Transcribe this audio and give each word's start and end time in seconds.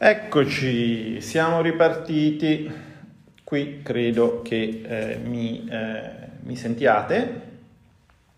Eccoci, 0.00 1.20
siamo 1.20 1.60
ripartiti. 1.60 2.70
Qui 3.42 3.82
credo 3.82 4.42
che 4.42 4.82
eh, 4.86 5.16
mi, 5.16 5.68
eh, 5.68 6.28
mi, 6.42 6.54
sentiate. 6.54 7.40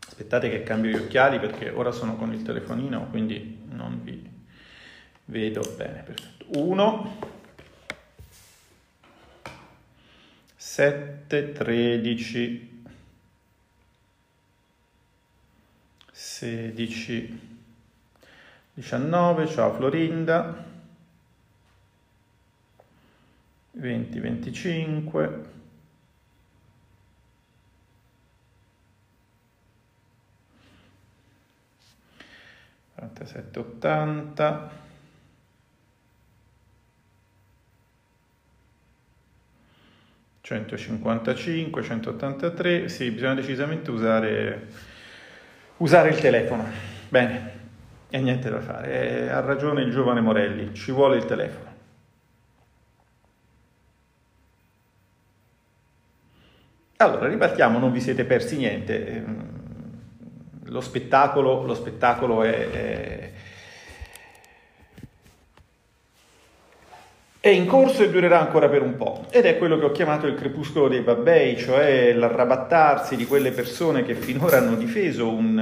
Aspettate 0.06 0.48
che 0.48 0.62
cambio 0.62 0.90
gli 0.90 1.02
occhiali 1.02 1.38
perché 1.38 1.68
ora 1.68 1.92
sono 1.92 2.16
con 2.16 2.32
il 2.32 2.40
telefonino, 2.40 3.08
quindi 3.10 3.58
non 3.72 4.00
vi 4.02 4.26
vedo 5.26 5.60
bene. 5.76 6.03
Perfetto. 6.03 6.46
1, 6.58 7.19
7, 10.56 11.53
13, 11.53 12.85
16, 16.11 17.41
19. 18.73 19.47
Ciao 19.47 19.74
Florinda. 19.74 20.70
20, 23.73 24.20
25, 24.20 25.42
quarantasette, 32.95 33.59
ottanta, 33.59 34.70
centocinquantacinque, 40.41 41.82
centottantatré, 41.82 42.88
sì, 42.88 43.10
bisogna 43.12 43.34
decisamente 43.34 43.91
usare, 43.91 44.68
usare 45.77 46.09
il 46.10 46.18
telefono. 46.18 46.66
Bene, 47.09 47.59
e 48.10 48.18
niente 48.18 48.51
da 48.51 48.60
fare, 48.60 49.30
ha 49.30 49.41
ragione 49.41 49.82
il 49.82 49.93
giovane 49.93 50.21
Morelli, 50.21 50.74
ci 50.74 50.91
vuole 50.91 51.16
il 51.16 51.24
telefono. 51.24 51.70
Allora, 57.02 57.29
ripartiamo, 57.29 57.79
non 57.79 57.93
vi 57.93 58.01
siete 58.01 58.24
persi 58.24 58.59
niente. 58.59 59.06
Ehm, 59.06 59.48
lo 60.65 60.82
spettacolo, 60.82 61.65
lo 61.65 61.73
spettacolo 61.73 62.43
è, 62.43 62.70
è, 62.70 63.30
è, 67.41 67.48
in 67.48 67.65
corso 67.65 68.03
e 68.03 68.11
durerà 68.11 68.39
ancora 68.39 68.69
per 68.69 68.83
un 68.83 68.97
po'. 68.97 69.25
Ed 69.31 69.47
è 69.47 69.56
quello 69.56 69.78
che 69.78 69.87
ho 69.87 69.93
chiamato 69.93 70.27
il 70.27 70.34
crepuscolo 70.34 70.89
dei 70.89 71.01
babbei, 71.01 71.56
cioè 71.56 72.12
l'arrabattarsi 72.12 73.17
di 73.17 73.27
quelle 73.27 73.53
persone 73.53 74.05
che 74.05 74.15
finora 74.15 74.59
hanno 74.59 74.77
difeso 74.77 75.27
un, 75.27 75.56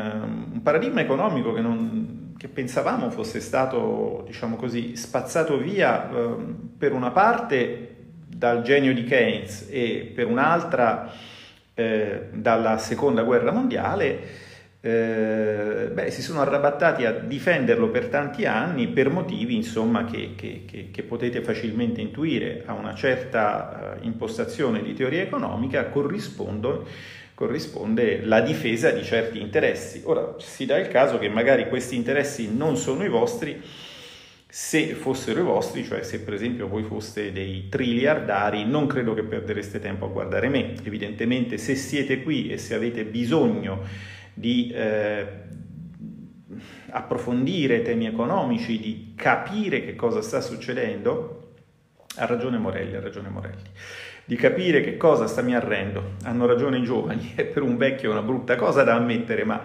un 0.53 0.61
paradigma 0.61 1.03
economico 1.03 1.53
che, 1.53 1.61
non, 1.61 2.35
che, 2.37 2.49
pensavamo 2.49 3.11
fosse 3.11 3.39
stato, 3.39 4.25
diciamo 4.27 4.57
così, 4.57 4.97
spazzato 4.97 5.57
via 5.57 6.11
eh, 6.11 6.35
per 6.77 6.93
una 6.93 7.13
parte 7.13 7.98
dal 8.39 8.63
genio 8.63 8.95
di 8.95 9.03
Keynes 9.03 9.67
e 9.69 10.13
per 10.15 10.27
un'altra 10.27 11.13
eh, 11.75 12.29
dalla 12.33 12.79
seconda 12.79 13.23
guerra 13.23 13.51
mondiale, 13.51 14.47
eh, 14.81 15.91
beh, 15.93 16.09
si 16.13 16.23
sono 16.23 16.41
arrabattati 16.41 17.05
a 17.05 17.11
difenderlo 17.11 17.89
per 17.89 18.07
tanti 18.07 18.47
anni 18.47 18.87
per 18.87 19.11
motivi 19.11 19.57
insomma, 19.57 20.05
che, 20.05 20.35
che, 20.37 20.63
che, 20.67 20.91
che, 20.93 21.03
potete 21.03 21.43
facilmente 21.43 22.01
intuire 22.01 22.63
a 22.65 22.75
una 22.75 22.95
certa 22.95 23.97
uh, 24.01 24.07
impostazione 24.07 24.83
di 24.83 24.95
teoria 24.95 25.23
economica 25.23 25.89
corrisponde 25.89 26.85
la 28.23 28.41
difesa 28.41 28.91
di 28.91 29.03
certi 29.03 29.41
interessi. 29.41 30.03
Ora 30.05 30.37
si 30.39 30.65
dà 30.65 30.79
il 30.79 30.87
caso 30.87 31.19
che 31.19 31.29
magari 31.29 31.69
questi 31.69 31.97
interessi 31.97 32.55
non 32.55 32.77
sono 32.77 33.05
i 33.05 33.09
vostri, 33.09 33.61
se 34.51 34.95
fossero 34.95 35.41
i 35.41 35.43
vostri, 35.43 35.85
cioè 35.85 36.03
se 36.03 36.21
per 36.21 36.33
esempio 36.33 36.69
voi 36.69 36.83
foste 36.83 37.33
dei 37.33 37.69
triliardari, 37.69 38.65
non 38.65 38.87
credo 38.87 39.13
che 39.13 39.23
perdereste 39.23 39.79
tempo 39.79 40.07
a 40.07 40.09
guardare 40.09 40.49
me. 40.49 40.75
Evidentemente 40.83 41.59
se 41.59 41.75
siete 41.75 42.23
qui 42.23 42.49
e 42.51 42.57
se 42.57 42.75
avete 42.75 43.05
bisogno 43.05 43.83
di 44.33 44.71
eh, 44.71 45.27
approfondire 46.91 47.83
temi 47.83 48.07
economici, 48.07 48.79
di 48.79 49.13
capire 49.15 49.85
che 49.85 49.95
cosa 49.95 50.23
sta 50.23 50.41
succedendo, 50.41 51.53
ha 52.17 52.25
ragione 52.25 52.57
Morelli, 52.57 52.97
ha 52.97 53.01
ragione 53.01 53.29
Morelli. 53.29 53.63
Di 54.25 54.37
capire 54.37 54.81
che 54.81 54.97
cosa 54.97 55.27
sta 55.27 55.43
mi 55.43 55.55
arrendo, 55.55 56.15
hanno 56.25 56.47
ragione 56.47 56.79
i 56.79 56.85
giovani, 56.85 57.33
è 57.37 57.45
per 57.45 57.63
un 57.63 57.77
vecchio 57.77 58.11
una 58.11 58.23
brutta 58.23 58.57
cosa 58.57 58.83
da 58.83 58.95
ammettere, 58.95 59.45
ma 59.45 59.61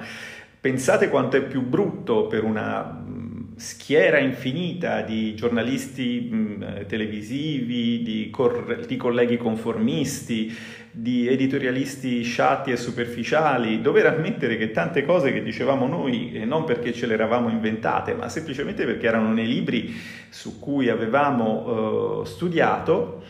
pensate 0.60 1.08
quanto 1.08 1.38
è 1.38 1.42
più 1.42 1.62
brutto 1.62 2.28
per 2.28 2.44
una 2.44 3.32
schiera 3.56 4.20
infinita 4.20 5.02
di 5.02 5.36
giornalisti 5.36 6.30
mh, 6.30 6.86
televisivi, 6.88 8.02
di, 8.02 8.30
cor- 8.30 8.86
di, 8.86 8.98
colleghi 8.98 9.38
conformisti, 9.38 10.56
di 10.92 11.28
editorialisti 11.28 12.22
sciatti 12.24 12.72
e 12.72 12.78
superficiali, 12.78 13.82
dover 13.82 14.08
ammettere 14.08 14.58
che 14.58 14.72
tante 14.72 15.04
cose 15.06 15.34
che 15.34 15.44
dicevamo 15.44 15.88
noi, 15.88 16.34
eh, 16.34 16.46
non 16.46 16.64
perché 16.64 16.94
ce 16.94 17.08
le 17.08 17.14
eravamo 17.14 17.50
inventate, 17.50 18.14
ma 18.14 18.30
semplicemente 18.30 18.86
perché 18.86 19.08
erano 19.08 19.34
nei 19.34 19.48
libri 19.48 19.94
su 20.30 20.60
cui 20.60 20.90
avevamo 20.90 22.20
uh, 22.20 22.24
studiato, 22.26 23.24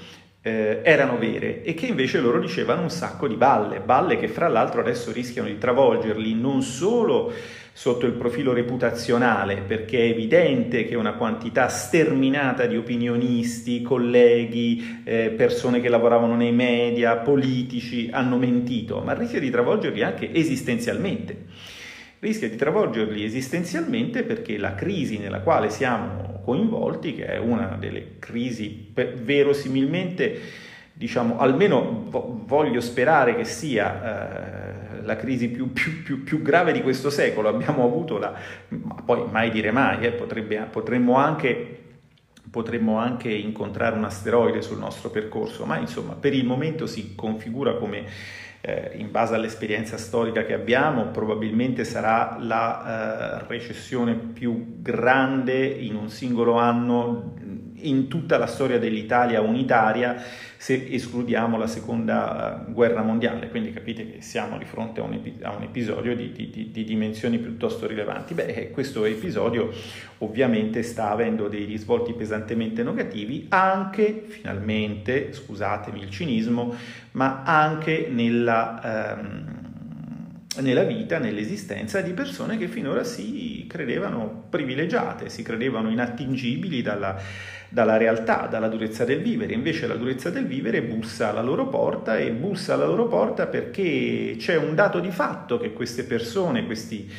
eh, 0.45 0.81
erano 0.83 1.17
vere 1.17 1.63
e 1.63 1.73
che 1.73 1.85
invece 1.85 2.19
loro 2.19 2.37
dicevano 2.37 2.81
un 2.81 2.89
sacco 2.89 3.29
di 3.29 3.35
balle, 3.35 3.79
balle 3.79 4.17
che 4.17 4.27
fra 4.27 4.49
l'altro 4.49 4.81
adesso 4.81 5.13
rischiano 5.13 5.47
di 5.47 5.57
travolgerli 5.57 6.33
non 6.33 6.61
solo 6.61 7.31
sotto 7.75 8.05
il 8.05 8.13
profilo 8.13 8.53
reputazionale, 8.53 9.63
perché 9.65 9.97
è 9.97 10.09
evidente 10.09 10.85
che 10.85 10.95
una 10.95 11.13
quantità 11.13 11.67
sterminata 11.69 12.67
di 12.67 12.77
opinionisti, 12.77 13.81
colleghi, 13.81 15.01
eh, 15.03 15.31
persone 15.31 15.81
che 15.81 15.89
lavoravano 15.89 16.35
nei 16.35 16.51
media, 16.51 17.17
politici 17.17 18.09
hanno 18.11 18.37
mentito, 18.37 19.01
ma 19.01 19.13
rischia 19.13 19.39
di 19.39 19.49
travolgerli 19.49 20.03
anche 20.03 20.31
esistenzialmente. 20.31 21.45
Rischia 22.19 22.47
di 22.47 22.55
travolgerli 22.55 23.23
esistenzialmente 23.23 24.21
perché 24.21 24.57
la 24.57 24.75
crisi 24.75 25.17
nella 25.17 25.41
quale 25.41 25.71
siamo 25.71 26.41
coinvolti, 26.45 27.15
che 27.15 27.25
è 27.25 27.37
una 27.37 27.75
delle 27.79 28.19
crisi 28.19 28.93
verosimilmente, 28.93 30.39
diciamo, 30.93 31.39
almeno 31.39 32.05
voglio 32.45 32.81
sperare 32.81 33.35
che 33.35 33.45
sia... 33.45 34.77
Eh, 34.77 34.82
la 35.03 35.15
crisi 35.15 35.49
più, 35.49 35.71
più, 35.71 36.03
più, 36.03 36.23
più, 36.23 36.41
grave 36.41 36.71
di 36.71 36.81
questo 36.81 37.09
secolo, 37.09 37.49
abbiamo 37.49 37.83
avuto 37.83 38.17
la, 38.17 38.33
ma 38.69 38.95
poi 39.05 39.29
mai 39.29 39.49
dire 39.51 39.71
mai, 39.71 40.05
eh, 40.05 40.11
potrebbe, 40.11 40.57
potremmo, 40.71 41.17
anche, 41.17 41.79
potremmo 42.49 42.97
anche 42.97 43.29
incontrare 43.29 43.95
un 43.95 44.03
asteroide 44.03 44.61
sul 44.61 44.77
nostro 44.77 45.09
percorso, 45.09 45.65
ma 45.65 45.77
insomma 45.77 46.13
per 46.13 46.33
il 46.33 46.45
momento 46.45 46.85
si 46.87 47.15
configura 47.15 47.75
come 47.75 48.05
eh, 48.61 48.91
in 48.95 49.11
base 49.11 49.35
all'esperienza 49.35 49.97
storica 49.97 50.45
che 50.45 50.53
abbiamo, 50.53 51.07
probabilmente 51.07 51.83
sarà 51.83 52.37
la 52.39 53.41
eh, 53.41 53.47
recessione 53.47 54.13
più 54.15 54.77
grande 54.79 55.65
in 55.65 55.95
un 55.95 56.09
singolo 56.09 56.57
anno 56.57 57.33
in 57.83 58.07
tutta 58.07 58.37
la 58.37 58.47
storia 58.47 58.79
dell'Italia 58.79 59.41
unitaria 59.41 60.21
se 60.63 60.87
escludiamo 60.89 61.57
la 61.57 61.67
seconda 61.67 62.65
eh, 62.65 62.71
guerra 62.71 63.01
mondiale, 63.01 63.49
quindi 63.49 63.73
capite 63.73 64.09
che 64.09 64.21
siamo 64.21 64.57
di 64.57 64.63
fronte 64.63 65.01
a 65.01 65.03
un, 65.03 65.11
epi- 65.11 65.39
a 65.41 65.53
un 65.53 65.63
episodio 65.63 66.15
di, 66.15 66.31
di, 66.31 66.69
di, 66.71 66.83
dimensioni 66.85 67.37
piuttosto 67.37 67.85
rilevanti. 67.85 68.33
Beh, 68.33 68.45
eh, 68.45 68.71
questo 68.71 69.03
episodio 69.03 69.71
ovviamente 70.19 70.81
sta 70.81 71.09
avendo 71.09 71.49
dei 71.49 71.65
risvolti 71.65 72.13
pesantemente 72.13 72.81
negativi 72.81 73.47
anche, 73.49 74.23
finalmente, 74.25 75.33
scusatemi 75.33 75.99
il 75.99 76.09
cinismo, 76.09 76.73
ma 77.11 77.43
anche 77.43 78.07
nella... 78.09 79.17
Ehm, 79.19 79.62
nella 80.61 80.83
vita, 80.83 81.17
nell'esistenza 81.17 82.01
di 82.01 82.11
persone 82.11 82.57
che 82.57 82.67
finora 82.67 83.03
si 83.03 83.65
credevano 83.67 84.45
privilegiate, 84.49 85.29
si 85.29 85.41
credevano 85.41 85.89
inattingibili 85.89 86.81
dalla, 86.81 87.19
dalla 87.69 87.97
realtà, 87.97 88.47
dalla 88.49 88.67
durezza 88.67 89.03
del 89.03 89.21
vivere. 89.21 89.53
Invece 89.53 89.87
la 89.87 89.95
durezza 89.95 90.29
del 90.29 90.45
vivere 90.45 90.83
bussa 90.83 91.29
alla 91.29 91.41
loro 91.41 91.67
porta 91.67 92.17
e 92.17 92.31
bussa 92.31 92.75
alla 92.75 92.85
loro 92.85 93.07
porta 93.07 93.47
perché 93.47 94.35
c'è 94.37 94.55
un 94.55 94.75
dato 94.75 94.99
di 94.99 95.11
fatto 95.11 95.57
che 95.57 95.73
queste 95.73 96.03
persone, 96.03 96.65
questi 96.65 97.09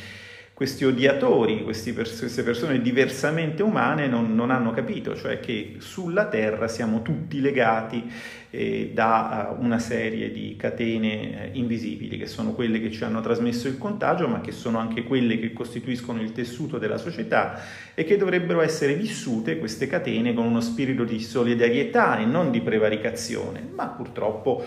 questi 0.55 0.85
odiatori, 0.85 1.63
questi 1.65 1.91
pers- 1.91 2.17
queste 2.17 2.41
persone 2.41 2.81
diversamente 2.81 3.61
umane 3.61 4.07
non, 4.07 4.33
non, 4.35 4.51
hanno 4.51 4.71
capito, 4.71 5.13
cioè 5.13 5.41
che 5.41 5.75
sulla 5.79 6.27
Terra 6.27 6.69
siamo 6.69 7.01
tutti 7.01 7.41
legati 7.41 8.09
eh, 8.51 8.91
da 8.93 9.53
uh, 9.53 9.61
una 9.61 9.79
serie 9.79 10.31
di 10.31 10.55
catene 10.57 11.51
eh, 11.51 11.57
invisibili, 11.57 12.17
che 12.17 12.25
sono 12.25 12.53
quelle 12.53 12.79
che 12.79 12.89
ci 12.89 13.03
hanno 13.03 13.19
trasmesso 13.19 13.67
il 13.67 13.77
contagio, 13.77 14.29
ma 14.29 14.39
che 14.39 14.53
sono 14.53 14.77
anche 14.77 15.03
quelle 15.03 15.37
che 15.39 15.51
costituiscono 15.51 16.21
il 16.21 16.31
tessuto 16.31 16.77
della 16.77 16.97
società 16.97 17.59
e 17.93 18.05
che 18.05 18.15
dovrebbero 18.15 18.61
essere 18.61 18.93
vissute 18.93 19.59
queste 19.59 19.87
catene 19.87 20.33
con 20.33 20.45
uno 20.45 20.61
spirito 20.61 21.03
di 21.03 21.19
solidarietà 21.19 22.17
e 22.17 22.23
non 22.23 22.51
di 22.51 22.61
prevaricazione, 22.61 23.61
ma 23.75 23.87
purtroppo 23.87 24.63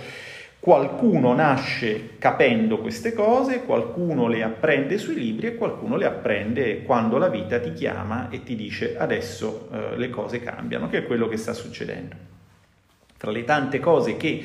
Qualcuno 0.61 1.35
nasce 1.35 2.17
capendo 2.19 2.79
queste 2.79 3.13
cose, 3.13 3.63
qualcuno 3.63 4.27
le 4.27 4.43
apprende 4.43 4.99
sui 4.99 5.15
libri 5.15 5.47
e 5.47 5.55
qualcuno 5.55 5.97
le 5.97 6.05
apprende 6.05 6.83
quando 6.83 7.17
la 7.17 7.29
vita 7.29 7.61
ti 7.61 7.73
chiama 7.73 8.29
e 8.29 8.43
ti 8.43 8.57
dice 8.57 8.97
adesso 8.99 9.69
eh, 9.73 9.97
le 9.97 10.11
cose 10.11 10.43
cambiano, 10.43 10.89
che 10.89 10.99
è 10.99 11.07
quello 11.07 11.29
che 11.29 11.37
sta 11.37 11.53
succedendo. 11.53 12.17
Tra 13.17 13.31
le 13.31 13.45
tante 13.45 13.79
cose 13.79 14.17
che 14.17 14.43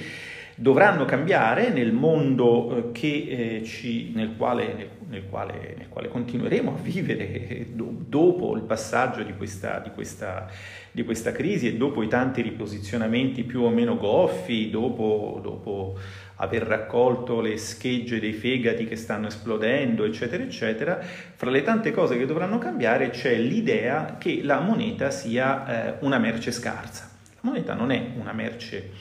dovranno 0.56 1.06
cambiare 1.06 1.70
nel 1.70 1.92
mondo 1.92 2.78
eh, 2.78 2.92
che, 2.92 3.08
eh, 3.08 3.64
ci, 3.64 4.12
nel, 4.14 4.36
quale, 4.38 4.74
nel, 4.74 4.90
nel, 5.10 5.24
quale, 5.30 5.76
nel, 5.78 5.90
quale, 5.90 6.10
continueremo 6.10 6.76
a 6.76 6.80
vivere 6.80 7.66
dopo 7.70 8.56
il 8.56 8.62
passaggio 8.62 9.24
di 9.24 9.34
questa, 9.36 9.80
di, 9.80 9.90
questa, 9.92 10.48
di 10.94 11.04
questa, 11.04 11.32
crisi 11.32 11.68
e 11.68 11.76
dopo 11.76 12.04
i 12.04 12.08
tanti 12.08 12.44
riposizionamenti 12.44 13.44
più 13.44 13.64
o 13.64 13.70
meno 13.70 13.98
goffi, 13.98 14.70
dopo, 14.70 15.40
dopo 15.42 15.98
aver 16.36 16.62
raccolto 16.62 17.42
le 17.42 17.58
schegge 17.58 18.20
dei 18.20 18.34
fegati 18.34 18.86
che 18.86 18.96
stanno 18.96 19.26
esplodendo, 19.26 20.04
eccetera, 20.04 20.44
eccetera, 20.44 21.00
fra 21.00 21.50
le 21.50 21.64
tante 21.64 21.92
cose 21.92 22.16
che 22.16 22.28
dovranno 22.28 22.60
cambiare 22.60 23.10
c'è 23.10 23.36
l'idea 23.38 24.18
che 24.20 24.42
la 24.44 24.60
moneta 24.60 25.10
sia 25.10 25.96
eh, 25.96 25.98
una 26.02 26.20
merce 26.20 26.52
scarsa. 26.52 27.10
La 27.34 27.42
moneta 27.42 27.74
non 27.74 27.92
è 27.92 28.12
una 28.16 28.32
merce 28.32 28.92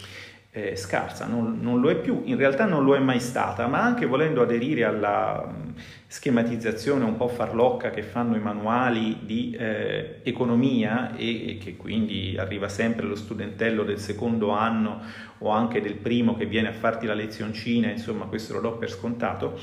eh, 0.55 0.77
scarsa, 0.77 1.27
non, 1.27 1.61
non, 1.63 1.81
lo 1.81 1.89
è 1.89 1.97
più, 1.97 2.21
in 2.25 2.37
realtà 2.37 2.67
non 2.67 2.85
lo 2.85 2.95
è 2.95 2.99
mai 2.99 3.21
stata, 3.21 3.67
ma 3.69 3.81
anche 3.81 4.05
volendo 4.05 4.43
aderire 4.43 4.85
alla 4.85 5.51
schematizzazione 6.07 7.05
un 7.05 7.17
po' 7.17 7.29
farlocca 7.29 7.89
che 7.89 8.03
fanno 8.03 8.37
i 8.37 8.41
manuali 8.41 9.21
di 9.23 9.57
eh, 9.59 10.21
economia 10.23 11.17
e, 11.17 11.49
e, 11.49 11.59
che 11.59 11.79
quindi 11.79 12.37
arriva 12.39 12.69
sempre 12.69 13.07
lo 13.07 13.15
studentello 13.15 13.83
del 13.83 13.99
secondo 13.99 14.51
anno 14.51 15.01
o 15.39 15.49
anche 15.49 15.81
del 15.81 15.95
primo 15.95 16.37
che 16.37 16.45
viene 16.45 16.69
a 16.69 16.73
farti 16.73 17.07
la 17.07 17.15
lezioncina, 17.15 17.89
insomma 17.89 18.27
questo 18.27 18.53
lo 18.53 18.61
do 18.61 18.77
per 18.77 18.91
scontato, 18.91 19.59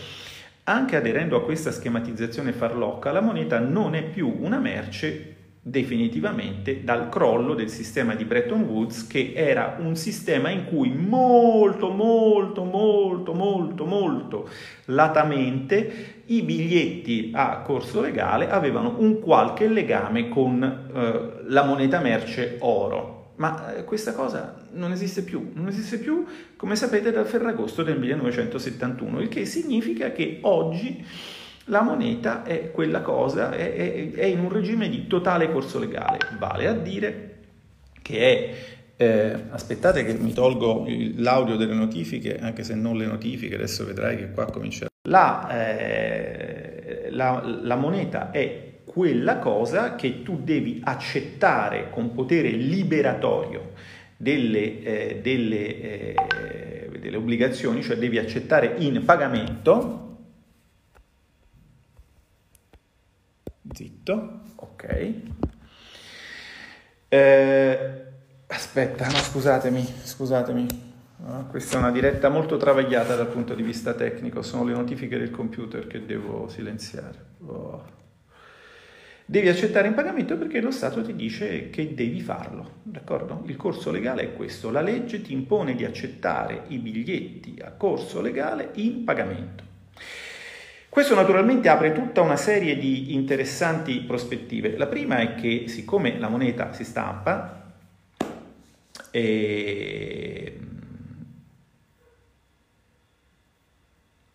anche 0.63 0.95
aderendo 0.95 1.37
a 1.37 1.43
questa 1.43 1.71
schematizzazione 1.71 2.51
farlocca, 2.51 3.11
la 3.11 3.21
moneta 3.21 3.59
non 3.59 3.93
è 3.93 4.03
più 4.03 4.37
una 4.39 4.57
merce 4.57 5.35
definitivamente 5.61 6.83
dal 6.83 7.09
crollo 7.09 7.53
del 7.53 7.69
sistema 7.69 8.15
di 8.15 8.23
Bretton 8.23 8.61
Woods 8.61 9.05
che 9.07 9.33
era 9.35 9.75
un 9.79 9.95
sistema 9.97 10.49
in 10.49 10.65
cui 10.65 10.89
molto 10.89 11.89
molto 11.89 12.63
molto 12.63 13.33
molto 13.33 13.85
molto 13.85 14.49
latamente 14.85 16.23
i 16.27 16.43
biglietti 16.43 17.31
a 17.33 17.59
corso 17.59 18.01
legale 18.01 18.49
avevano 18.49 18.95
un 18.99 19.19
qualche 19.19 19.67
legame 19.67 20.29
con 20.29 20.63
eh, 20.63 21.43
la 21.47 21.63
moneta 21.63 21.99
merce 21.99 22.57
oro. 22.59 23.33
Ma 23.35 23.75
eh, 23.75 23.83
questa 23.83 24.13
cosa 24.13 24.65
non 24.73 24.91
esiste 24.91 25.23
più, 25.23 25.51
non 25.53 25.67
esiste 25.67 25.97
più 25.97 26.25
come 26.55 26.75
sapete 26.75 27.11
dal 27.11 27.25
Ferragosto 27.25 27.83
del 27.83 27.97
1971 27.97 29.21
il 29.21 29.27
che 29.29 29.45
significa 29.45 30.11
che 30.11 30.39
oggi 30.41 31.05
la 31.69 31.81
moneta 31.81 32.43
è 32.43 32.71
quella 32.71 33.01
cosa, 33.01 33.51
è, 33.51 33.73
è, 33.73 34.11
è 34.11 34.25
in 34.25 34.39
un 34.39 34.51
regime 34.51 34.89
di 34.89 35.07
totale 35.07 35.51
corso 35.51 35.79
legale, 35.79 36.17
vale 36.37 36.67
a 36.67 36.73
dire 36.73 37.37
che 38.01 38.19
è 38.19 38.55
eh, 38.97 39.43
aspettate 39.51 40.03
che 40.03 40.13
mi 40.13 40.33
tolgo 40.33 40.85
l'audio 41.17 41.55
delle 41.55 41.75
notifiche, 41.75 42.37
anche 42.39 42.63
se 42.63 42.75
non 42.75 42.97
le 42.97 43.05
notifiche, 43.05 43.55
adesso 43.55 43.85
vedrai 43.85 44.17
che 44.17 44.31
qua 44.31 44.45
comincia. 44.45 44.87
La, 45.07 45.47
eh, 45.49 47.07
la, 47.11 47.41
la, 47.43 47.75
moneta 47.75 48.31
è 48.31 48.81
quella 48.83 49.37
cosa 49.37 49.95
che 49.95 50.23
tu 50.23 50.41
devi 50.43 50.81
accettare 50.83 51.89
con 51.89 52.13
potere 52.13 52.49
liberatorio 52.49 53.71
delle, 54.17 54.83
eh, 54.83 55.19
delle, 55.21 55.81
eh, 55.81 56.15
delle 56.99 57.15
obbligazioni, 57.15 57.81
cioè 57.81 57.95
devi 57.95 58.17
accettare 58.17 58.75
in 58.79 59.05
pagamento 59.05 60.08
Zitto, 63.73 64.41
ok. 64.55 65.13
Eh, 67.07 68.03
aspetta, 68.47 69.07
no, 69.07 69.17
scusatemi, 69.17 69.85
scusatemi. 70.03 70.87
Questa 71.49 71.75
è 71.75 71.79
una 71.79 71.91
diretta 71.91 72.29
molto 72.29 72.55
travagliata 72.57 73.15
dal 73.15 73.27
punto 73.27 73.53
di 73.53 73.61
vista 73.61 73.93
tecnico, 73.93 74.41
sono 74.41 74.63
le 74.63 74.73
notifiche 74.73 75.17
del 75.17 75.31
computer 75.31 75.85
che 75.85 76.05
devo 76.05 76.47
silenziare. 76.47 77.25
Oh. 77.45 77.97
Devi 79.25 79.47
accettare 79.47 79.87
in 79.87 79.93
pagamento 79.93 80.37
perché 80.37 80.61
lo 80.61 80.71
Stato 80.71 81.03
ti 81.03 81.13
dice 81.13 81.69
che 81.69 81.93
devi 81.93 82.21
farlo, 82.21 82.77
d'accordo? 82.83 83.43
Il 83.45 83.57
corso 83.57 83.91
legale 83.91 84.23
è 84.23 84.33
questo, 84.33 84.71
la 84.71 84.81
legge 84.81 85.21
ti 85.21 85.33
impone 85.33 85.75
di 85.75 85.85
accettare 85.85 86.63
i 86.69 86.79
biglietti 86.79 87.59
a 87.63 87.71
corso 87.71 88.21
legale 88.21 88.71
in 88.75 89.03
pagamento. 89.03 89.68
Questo 90.89 91.13
naturalmente 91.13 91.69
apre 91.69 91.91
tutta 91.91 92.21
una 92.21 92.35
serie 92.35 92.75
di 92.75 93.13
interessanti 93.13 93.99
prospettive. 93.99 94.75
La 94.75 94.87
prima 94.87 95.19
è 95.19 95.35
che 95.35 95.65
siccome 95.67 96.17
la 96.17 96.29
moneta 96.29 96.73
si 96.73 96.83
stampa, 96.83 97.73
eh, 99.11 100.59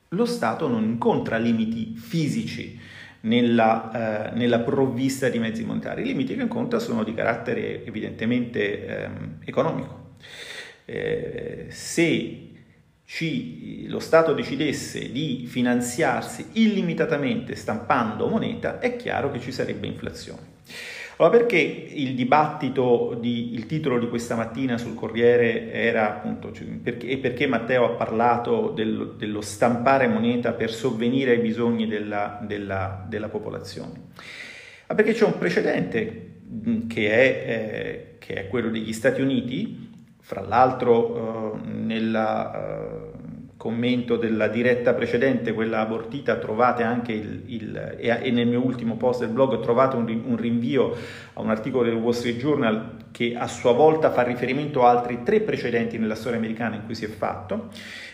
lo 0.09 0.25
Stato 0.25 0.69
non 0.69 0.85
incontra 0.85 1.39
limiti 1.39 1.97
fisici 1.97 2.79
nella, 3.23 4.31
eh, 4.31 4.37
nella, 4.37 4.61
provvista 4.61 5.29
di 5.29 5.41
mezzi 5.41 5.65
monetari. 5.65 6.03
I 6.03 6.07
limiti 6.07 6.37
che 6.37 6.43
incontra 6.43 6.79
sono 6.79 7.03
di 7.03 7.15
carattere 7.15 7.85
evidentemente 7.85 8.87
eh, 8.87 9.11
economico. 9.45 10.03
Se 10.87 12.54
ci, 13.05 13.87
lo 13.89 13.99
Stato 14.01 14.33
decidesse 14.33 15.13
di 15.13 15.45
finanziarsi 15.47 16.47
illimitatamente 16.53 17.55
stampando 17.55 18.29
moneta, 18.29 18.79
è 18.79 18.97
chiaro 18.97 19.31
che 19.31 19.41
ci 19.41 19.53
sarebbe 19.53 19.87
inflazione. 19.87 20.53
Allora 21.17 21.37
perché 21.37 21.59
il 21.59 22.15
dibattito, 22.15 23.17
di, 23.21 23.55
il 23.55 23.67
titolo 23.67 24.01
di 24.01 24.09
questa 24.09 24.35
mattina 24.35 24.77
sul 24.79 24.95
Corriere 24.95 25.71
era 25.71 26.09
appunto, 26.09 26.51
cioè, 26.51 26.67
perché, 26.67 27.07
e 27.07 27.19
perché 27.19 27.47
Matteo 27.47 27.85
ha 27.85 27.91
parlato 27.91 28.71
del, 28.71 29.15
dello 29.17 29.41
stampare 29.41 30.09
moneta 30.09 30.53
per 30.53 30.73
sovvenire 30.73 31.33
ai 31.33 31.39
bisogni 31.39 31.87
della, 31.87 32.41
della, 32.45 33.05
della 33.09 33.29
popolazione? 33.29 34.09
Ma 34.89 34.95
perché 34.97 35.13
c'è 35.13 35.25
un 35.25 35.39
precedente 35.39 36.33
che 36.89 37.11
è, 37.11 37.45
eh, 37.47 38.17
che 38.19 38.35
è 38.35 38.49
quello 38.49 38.71
degli 38.71 38.93
Stati 38.93 39.21
Uniti, 39.21 39.84
fra 40.25 40.41
l'altro 40.41 41.53
eh, 41.55 41.67
nel 41.67 42.15
eh, 42.15 43.53
commento 43.59 44.17
della 44.17 44.49
diretta 44.49 44.95
precedente, 44.95 45.53
quella 45.53 45.81
abortita, 45.81 46.39
trovate 46.39 46.83
anche 46.83 47.13
il, 47.13 47.43
il 47.47 47.97
e, 47.99 48.31
nel 48.31 48.47
mio 48.47 48.65
ultimo 48.65 48.97
post 48.97 49.21
del 49.21 49.29
blog 49.29 49.61
trovate 49.61 49.97
un, 49.97 50.37
rinvio 50.37 50.97
a 51.35 51.43
un 51.43 51.51
articolo 51.51 51.85
del 51.85 51.95
Wall 51.95 52.13
Street 52.13 52.39
Journal 52.39 52.97
che 53.11 53.35
a 53.37 53.47
sua 53.47 53.73
volta 53.73 54.11
fa 54.11 54.23
riferimento 54.23 54.83
a 54.83 54.91
altri 54.91 55.23
tre 55.25 55.41
precedenti 55.41 55.99
nella 55.99 56.15
storia 56.15 56.39
americana 56.39 56.77
in 56.77 56.87
cui 56.87 56.95
si 56.95 57.05
è 57.05 57.09
fatto. 57.09 57.69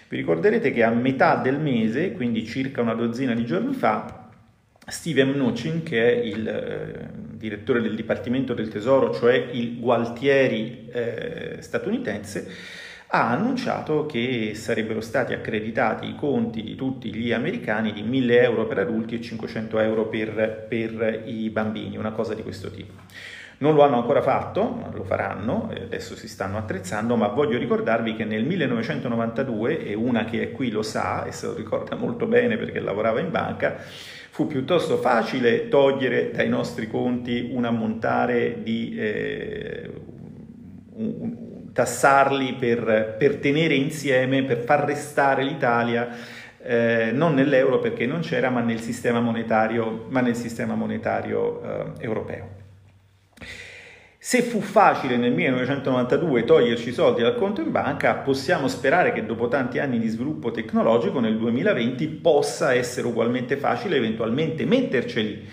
Vi 0.08 0.16
ricorderete 0.16 0.72
che 0.72 0.82
a 0.82 0.90
metà 0.90 1.36
del 1.36 1.60
mese, 1.60 2.10
quindi 2.10 2.44
circa 2.44 2.80
una 2.80 2.94
dozzina 2.94 3.34
di 3.34 3.44
giorni 3.44 3.72
fa, 3.72 4.19
Steve 4.90 5.24
Mnuchin, 5.24 5.82
che 5.82 6.14
è 6.14 6.24
il 6.24 6.46
eh, 6.46 7.08
direttore 7.36 7.80
del 7.80 7.94
Dipartimento 7.94 8.54
del 8.54 8.68
Tesoro, 8.68 9.14
cioè 9.14 9.34
il 9.34 9.78
Gualtieri 9.78 10.88
eh, 10.92 11.56
statunitense, 11.60 12.48
ha 13.12 13.30
annunciato 13.30 14.06
che 14.06 14.52
sarebbero 14.54 15.00
stati 15.00 15.32
accreditati 15.32 16.08
i 16.08 16.14
conti 16.14 16.62
di 16.62 16.76
tutti 16.76 17.12
gli 17.12 17.32
americani 17.32 17.92
di 17.92 18.02
1000 18.02 18.42
euro 18.42 18.66
per 18.66 18.78
adulti 18.78 19.16
e 19.16 19.20
500 19.20 19.80
euro 19.80 20.06
per, 20.06 20.66
per 20.68 21.22
i 21.24 21.50
bambini, 21.50 21.96
una 21.96 22.12
cosa 22.12 22.34
di 22.34 22.42
questo 22.42 22.70
tipo. 22.70 22.92
Non 23.58 23.74
lo 23.74 23.82
hanno 23.82 23.96
ancora 23.96 24.22
fatto, 24.22 24.62
ma 24.62 24.90
lo 24.90 25.02
faranno, 25.02 25.70
adesso 25.70 26.16
si 26.16 26.28
stanno 26.28 26.56
attrezzando, 26.56 27.16
ma 27.16 27.26
voglio 27.26 27.58
ricordarvi 27.58 28.14
che 28.14 28.24
nel 28.24 28.44
1992, 28.44 29.84
e 29.84 29.94
una 29.94 30.24
che 30.24 30.42
è 30.42 30.52
qui 30.52 30.70
lo 30.70 30.82
sa 30.82 31.24
e 31.24 31.32
se 31.32 31.46
lo 31.46 31.54
ricorda 31.54 31.96
molto 31.96 32.26
bene 32.26 32.56
perché 32.56 32.80
lavorava 32.80 33.20
in 33.20 33.30
banca, 33.30 33.76
fu 34.40 34.46
piuttosto 34.46 34.96
facile 34.96 35.68
togliere 35.68 36.30
dai 36.30 36.48
nostri 36.48 36.88
conti 36.88 37.50
un 37.52 37.66
ammontare 37.66 38.62
di 38.62 38.96
eh, 38.96 39.90
un, 40.94 41.14
un, 41.18 41.72
tassarli 41.74 42.54
per, 42.54 43.16
per, 43.18 43.36
tenere 43.36 43.74
insieme, 43.74 44.42
per 44.44 44.60
far 44.60 44.86
restare 44.86 45.42
l'Italia 45.44 46.08
eh, 46.62 47.10
non 47.12 47.34
nell'euro 47.34 47.80
perché 47.80 48.06
non 48.06 48.20
c'era, 48.20 48.48
ma 48.48 48.60
nel 48.60 48.80
sistema 48.80 49.20
monetario, 49.20 50.06
nel 50.08 50.34
sistema 50.34 50.74
monetario 50.74 51.62
eh, 51.62 51.92
europeo. 51.98 52.59
Se 54.22 54.42
fu 54.42 54.60
facile 54.60 55.16
nel 55.16 55.32
1992 55.32 56.44
toglierci 56.44 56.90
i 56.90 56.92
soldi 56.92 57.22
dal 57.22 57.36
conto 57.36 57.62
in 57.62 57.70
banca, 57.70 58.16
possiamo 58.16 58.68
sperare 58.68 59.14
che 59.14 59.24
dopo 59.24 59.48
tanti 59.48 59.78
anni 59.78 59.98
di 59.98 60.08
sviluppo 60.08 60.50
tecnologico 60.50 61.20
nel 61.20 61.38
2020 61.38 62.06
possa 62.06 62.74
essere 62.74 63.06
ugualmente 63.06 63.56
facile 63.56 63.96
eventualmente 63.96 64.66
metterceli. 64.66 65.48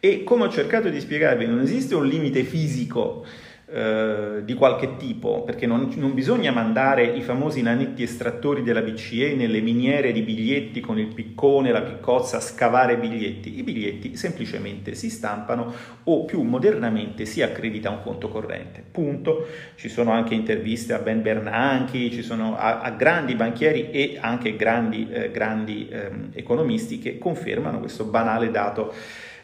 E 0.00 0.24
come 0.24 0.46
ho 0.46 0.48
cercato 0.48 0.88
di 0.88 0.98
spiegarvi, 0.98 1.46
non 1.46 1.60
esiste 1.60 1.94
un 1.94 2.08
limite 2.08 2.42
fisico 2.42 3.24
eh, 3.70 4.40
di 4.44 4.54
qualche 4.54 4.96
tipo, 4.96 5.42
perché 5.42 5.66
non, 5.66 5.92
non, 5.96 6.14
bisogna 6.14 6.50
mandare 6.50 7.04
i 7.04 7.20
famosi 7.20 7.60
nanetti 7.60 8.02
estrattori 8.02 8.62
della 8.62 8.80
BCE 8.80 9.34
nelle 9.34 9.60
miniere 9.60 10.10
di 10.12 10.22
biglietti 10.22 10.80
con 10.80 10.98
il 10.98 11.08
piccone, 11.08 11.70
la 11.70 11.82
piccozza 11.82 12.38
a 12.38 12.40
scavare 12.40 12.96
biglietti. 12.96 13.58
I 13.58 13.62
biglietti 13.62 14.16
semplicemente 14.16 14.94
si 14.94 15.10
stampano 15.10 15.74
o 16.04 16.24
più 16.24 16.40
modernamente 16.42 17.26
si 17.26 17.42
accredita 17.42 17.90
un 17.90 18.00
conto 18.00 18.30
corrente. 18.30 18.82
Punto. 18.90 19.46
Ci 19.74 19.90
sono 19.90 20.12
anche 20.12 20.32
interviste 20.32 20.94
a 20.94 21.00
Ben 21.00 21.20
Bernanke, 21.20 22.10
ci 22.10 22.22
sono 22.22 22.56
a, 22.56 22.80
a 22.80 22.90
grandi 22.92 23.34
banchieri 23.34 23.90
e 23.90 24.16
anche 24.18 24.56
grandi, 24.56 25.08
eh, 25.10 25.30
grandi 25.30 25.88
eh, 25.90 26.10
economisti 26.32 26.98
che 26.98 27.18
confermano 27.18 27.80
questo 27.80 28.04
banale 28.04 28.50
dato 28.50 28.94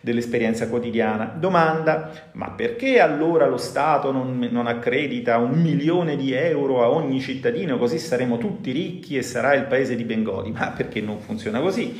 dell'esperienza 0.04 0.68
quotidiana. 0.68 1.24
Domanda, 1.24 2.10
ma 2.32 2.50
perché 2.50 3.00
allora 3.00 3.46
lo 3.46 3.56
Stato 3.56 4.12
non, 4.12 4.46
non, 4.50 4.66
accredita 4.66 5.38
un 5.38 5.62
milione 5.62 6.14
di 6.14 6.32
euro 6.32 6.82
a 6.82 6.90
ogni 6.90 7.20
cittadino 7.20 7.78
così 7.78 7.98
saremo 7.98 8.36
tutti 8.36 8.70
ricchi 8.70 9.16
e 9.16 9.22
sarà 9.22 9.54
il 9.54 9.64
paese 9.64 9.96
di 9.96 10.04
Bengodi? 10.04 10.50
Ma 10.50 10.72
perché 10.76 11.00
non 11.00 11.20
funziona 11.20 11.60
così? 11.60 11.98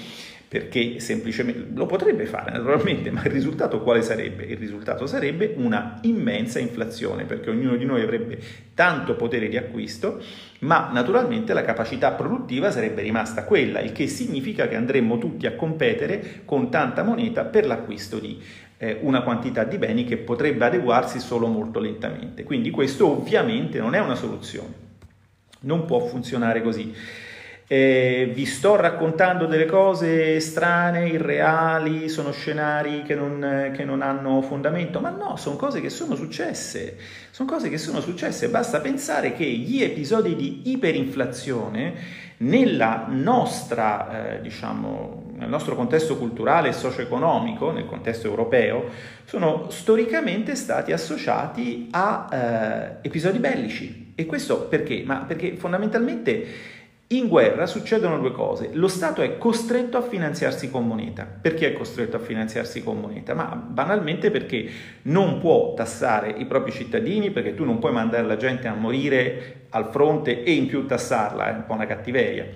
Perché 0.55 1.01
semplicemente 1.01 1.67
lo 1.75 1.85
potrebbe 1.85 2.27
fare 2.27 2.53
naturalmente, 2.53 3.11
ma 3.11 3.25
il 3.25 3.31
risultato 3.33 3.81
quale 3.81 4.03
sarebbe? 4.03 4.45
Il 4.45 4.57
risultato 4.57 5.05
sarebbe 5.05 5.53
una 5.57 5.99
immensa 6.03 6.61
inflazione, 6.61 7.25
perché 7.25 7.51
ognuno 7.51 7.75
di 7.75 7.85
noi 7.85 8.03
avrebbe 8.03 8.39
tanto 8.73 9.17
potere 9.17 9.49
di 9.49 9.57
acquisto, 9.57 10.23
ma 10.61 10.91
naturalmente 10.93 11.55
la 11.55 11.63
capacità 11.63 12.13
produttiva 12.13 12.71
sarebbe 12.71 13.03
rimasta 13.03 13.43
quella, 13.43 13.81
il 13.81 13.91
che 13.91 14.07
significa 14.07 14.69
che 14.69 14.77
andremmo 14.77 15.19
tutti 15.19 15.47
a 15.47 15.57
competere 15.57 16.43
con 16.45 16.71
tanta 16.71 17.03
moneta 17.03 17.43
per 17.43 17.67
l'acquisto 17.67 18.21
di 18.21 18.41
eh, 18.77 18.99
una 19.01 19.23
quantità 19.23 19.65
di 19.65 19.77
beni 19.77 20.05
che 20.05 20.19
potrebbe 20.19 20.67
adeguarsi 20.67 21.19
solo 21.19 21.49
molto 21.49 21.81
lentamente. 21.81 22.45
Quindi 22.45 22.71
questo 22.71 23.09
ovviamente 23.09 23.81
non 23.81 23.97
è 23.97 23.99
una 23.99 24.15
soluzione, 24.15 24.73
non 25.63 25.85
può 25.85 25.99
funzionare 25.99 26.63
così 26.63 26.95
eh, 27.67 28.31
vi 28.35 28.45
sto 28.45 28.77
raccontando 28.77 29.47
delle 29.47 29.65
cose 29.65 30.39
strane, 30.41 31.09
irreali, 31.09 32.09
sono 32.09 32.31
scenari 32.31 33.03
che 33.03 33.15
non, 33.15 33.73
che 33.75 33.85
non 33.85 34.03
hanno 34.03 34.43
fondamento, 34.43 35.01
ma 35.01 35.11
no, 35.11 35.37
sono 35.37 35.57
cose 35.57 35.81
che 35.81 35.89
sono 35.89 36.15
successe, 36.15 36.97
sono 37.31 37.49
cose 37.49 37.71
che 37.71 37.79
sono 37.79 38.01
successe, 38.01 38.49
basta 38.49 38.81
pensare 38.81 39.33
che 39.33 39.45
gli 39.45 39.83
episodi 39.83 40.37
di 40.37 40.71
iperinflazione 40.73 42.23
nella 42.39 43.07
nostra, 43.09 44.37
eh, 44.37 44.41
diciamo, 44.43 45.33
nel 45.37 45.49
nostro 45.49 45.75
contesto 45.75 46.19
culturale 46.19 46.69
e 46.69 46.73
socio-economico, 46.73 47.71
nel 47.71 47.87
contesto 47.87 48.27
europeo, 48.27 48.91
sono 49.25 49.71
storicamente 49.71 50.55
stati 50.55 50.93
associati 50.93 51.89
a 51.93 52.29
eh, 52.31 53.07
episodi 53.07 53.39
bellici. 53.39 54.13
E 54.17 54.27
questo 54.27 54.67
perché? 54.67 55.03
Ma 55.05 55.25
perché 55.27 55.57
fondamentalmente 55.57 56.73
in 57.09 57.29
guerra 57.29 57.67
succedono 57.67 58.19
due 58.19 58.33
cose. 58.33 58.71
Lo 58.73 58.89
Stato 58.89 59.21
è 59.21 59.37
costretto 59.37 59.99
a 59.99 60.03
finanziarsi 60.03 60.71
con 60.71 60.87
moneta. 60.87 61.25
Perché 61.25 61.69
è 61.69 61.73
costretto 61.75 62.17
a 62.17 62.21
finanziarsi 62.21 62.83
con 62.83 62.99
moneta? 62.99 63.35
Ma 63.35 63.55
banalmente 63.55 64.31
perché 64.31 64.69
non 65.03 65.39
può 65.39 65.75
tassare 65.75 66.31
i 66.31 66.47
propri 66.47 66.73
cittadini, 66.73 67.31
perché 67.31 67.55
tu 67.55 67.65
non 67.65 67.79
puoi 67.79 67.93
mandare 67.93 68.27
la 68.27 68.37
gente 68.37 68.69
a 68.69 68.75
morire 68.75 69.67
al 69.71 69.91
fronte 69.91 70.43
e 70.43 70.53
in 70.53 70.67
più 70.67 70.87
tassarla, 70.87 71.49
è 71.49 71.53
un 71.53 71.65
po' 71.67 71.75
una 71.75 71.87
cattiveria. 71.87 72.47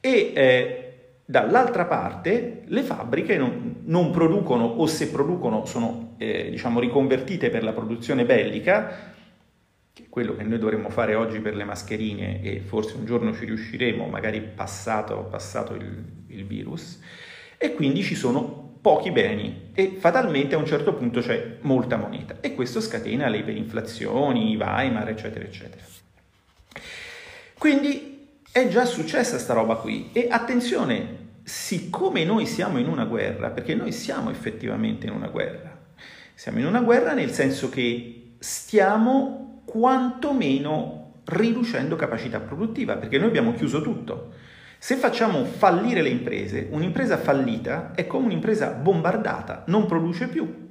E 0.00 0.32
eh, 0.34 0.92
dall'altra 1.24 1.84
parte 1.86 2.62
le 2.66 2.82
fabbriche 2.82 3.36
non, 3.36 3.82
non, 3.84 4.10
producono 4.10 4.64
o 4.64 4.86
se 4.86 5.08
producono 5.08 5.66
sono 5.66 6.14
eh, 6.18 6.48
diciamo, 6.50 6.78
riconvertite 6.78 7.50
per 7.50 7.64
la 7.64 7.72
produzione 7.72 8.24
bellica 8.24 9.16
quello 10.08 10.36
che 10.36 10.44
noi 10.44 10.58
dovremmo 10.58 10.90
fare 10.90 11.14
oggi 11.14 11.40
per 11.40 11.54
le 11.54 11.64
mascherine 11.64 12.42
e 12.42 12.60
forse 12.60 12.96
un 12.96 13.04
giorno 13.04 13.34
ci 13.34 13.44
riusciremo, 13.44 14.06
magari 14.06 14.40
passato, 14.40 15.26
passato 15.30 15.74
il, 15.74 16.04
il 16.28 16.44
virus, 16.44 17.00
e 17.56 17.74
quindi 17.74 18.02
ci 18.02 18.14
sono 18.14 18.66
pochi 18.80 19.10
beni 19.10 19.70
e 19.74 19.96
fatalmente 19.98 20.54
a 20.54 20.58
un 20.58 20.66
certo 20.66 20.94
punto 20.94 21.20
c'è 21.20 21.56
molta 21.62 21.96
moneta 21.96 22.36
e 22.40 22.54
questo 22.54 22.80
scatena 22.80 23.28
le 23.28 23.38
iperinflazioni, 23.38 24.52
i 24.52 24.56
Weimar, 24.56 25.08
eccetera, 25.08 25.44
eccetera. 25.44 25.82
Quindi 27.58 28.36
è 28.52 28.68
già 28.68 28.84
successa 28.84 29.38
sta 29.38 29.52
roba 29.52 29.76
qui 29.76 30.10
e 30.12 30.28
attenzione, 30.30 31.26
siccome 31.42 32.24
noi 32.24 32.46
siamo 32.46 32.78
in 32.78 32.86
una 32.86 33.04
guerra, 33.04 33.50
perché 33.50 33.74
noi 33.74 33.92
siamo 33.92 34.30
effettivamente 34.30 35.06
in 35.06 35.12
una 35.12 35.28
guerra, 35.28 35.76
siamo 36.34 36.60
in 36.60 36.66
una 36.66 36.80
guerra 36.80 37.14
nel 37.14 37.32
senso 37.32 37.68
che 37.68 38.34
stiamo 38.38 39.47
quantomeno 39.68 41.20
riducendo 41.24 41.94
capacità 41.94 42.40
produttiva, 42.40 42.96
perché 42.96 43.18
noi 43.18 43.28
abbiamo 43.28 43.52
chiuso 43.52 43.82
tutto. 43.82 44.32
Se 44.78 44.96
facciamo 44.96 45.44
fallire 45.44 46.00
le 46.00 46.08
imprese, 46.08 46.68
un'impresa 46.70 47.18
fallita 47.18 47.92
è 47.94 48.06
come 48.06 48.26
un'impresa 48.26 48.70
bombardata, 48.70 49.64
non 49.66 49.86
produce 49.86 50.28
più. 50.28 50.67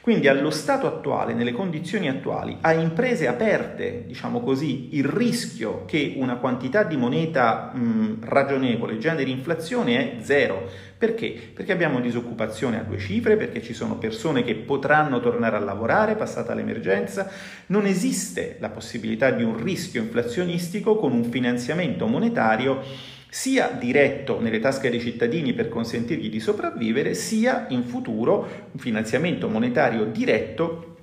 Quindi 0.00 0.28
allo 0.28 0.50
stato 0.50 0.86
attuale, 0.86 1.34
nelle 1.34 1.52
condizioni 1.52 2.08
attuali, 2.08 2.56
a 2.60 2.72
imprese 2.72 3.26
aperte, 3.26 4.04
diciamo 4.06 4.40
così, 4.40 4.96
il 4.96 5.04
rischio 5.04 5.84
che 5.84 6.14
una 6.16 6.36
quantità 6.36 6.82
di 6.82 6.96
moneta 6.96 7.72
mh, 7.74 8.20
ragionevole 8.22 8.98
generi 8.98 9.30
inflazione 9.30 10.18
è 10.18 10.22
zero. 10.22 10.68
Perché? 10.98 11.50
Perché 11.54 11.72
abbiamo 11.72 12.00
disoccupazione 12.00 12.80
a 12.80 12.82
due 12.82 12.98
cifre, 12.98 13.36
perché 13.36 13.62
ci 13.62 13.72
sono 13.72 13.98
persone 13.98 14.42
che 14.42 14.56
potranno 14.56 15.20
tornare 15.20 15.56
a 15.56 15.60
lavorare 15.60 16.16
passata 16.16 16.54
l'emergenza. 16.54 17.30
Non 17.66 17.86
esiste 17.86 18.56
la 18.58 18.68
possibilità 18.70 19.30
di 19.30 19.44
un 19.44 19.62
rischio 19.62 20.02
inflazionistico 20.02 20.96
con 20.96 21.12
un 21.12 21.24
finanziamento 21.24 22.06
monetario 22.06 22.82
sia 23.30 23.68
diretto 23.68 24.40
nelle 24.40 24.58
tasche 24.58 24.90
dei 24.90 25.00
cittadini 25.00 25.52
per 25.52 25.68
consentirgli 25.68 26.30
di 26.30 26.40
sopravvivere, 26.40 27.14
sia 27.14 27.66
in 27.70 27.84
futuro 27.84 28.68
un 28.72 28.78
finanziamento 28.78 29.48
monetario 29.48 30.04
diretto 30.04 30.96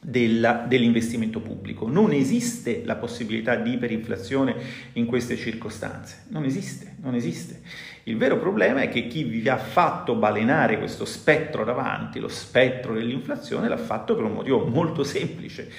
della, 0.00 0.64
dell'investimento 0.66 1.40
pubblico. 1.40 1.86
Non 1.88 2.12
esiste 2.12 2.82
la 2.84 2.96
possibilità 2.96 3.56
di 3.56 3.74
iperinflazione 3.74 4.56
in 4.94 5.06
queste 5.06 5.36
circostanze, 5.36 6.24
non 6.28 6.44
esiste, 6.44 6.96
non 7.00 7.14
esiste. 7.14 7.60
Il 8.04 8.16
vero 8.16 8.38
problema 8.38 8.80
è 8.80 8.88
che 8.88 9.06
chi 9.06 9.24
vi 9.24 9.46
ha 9.48 9.58
fatto 9.58 10.14
balenare 10.14 10.78
questo 10.78 11.04
spettro 11.04 11.64
davanti, 11.64 12.18
lo 12.18 12.28
spettro 12.28 12.94
dell'inflazione, 12.94 13.68
l'ha 13.68 13.76
fatto 13.76 14.14
per 14.14 14.24
un 14.24 14.32
motivo 14.32 14.66
molto 14.66 15.04
semplice, 15.04 15.70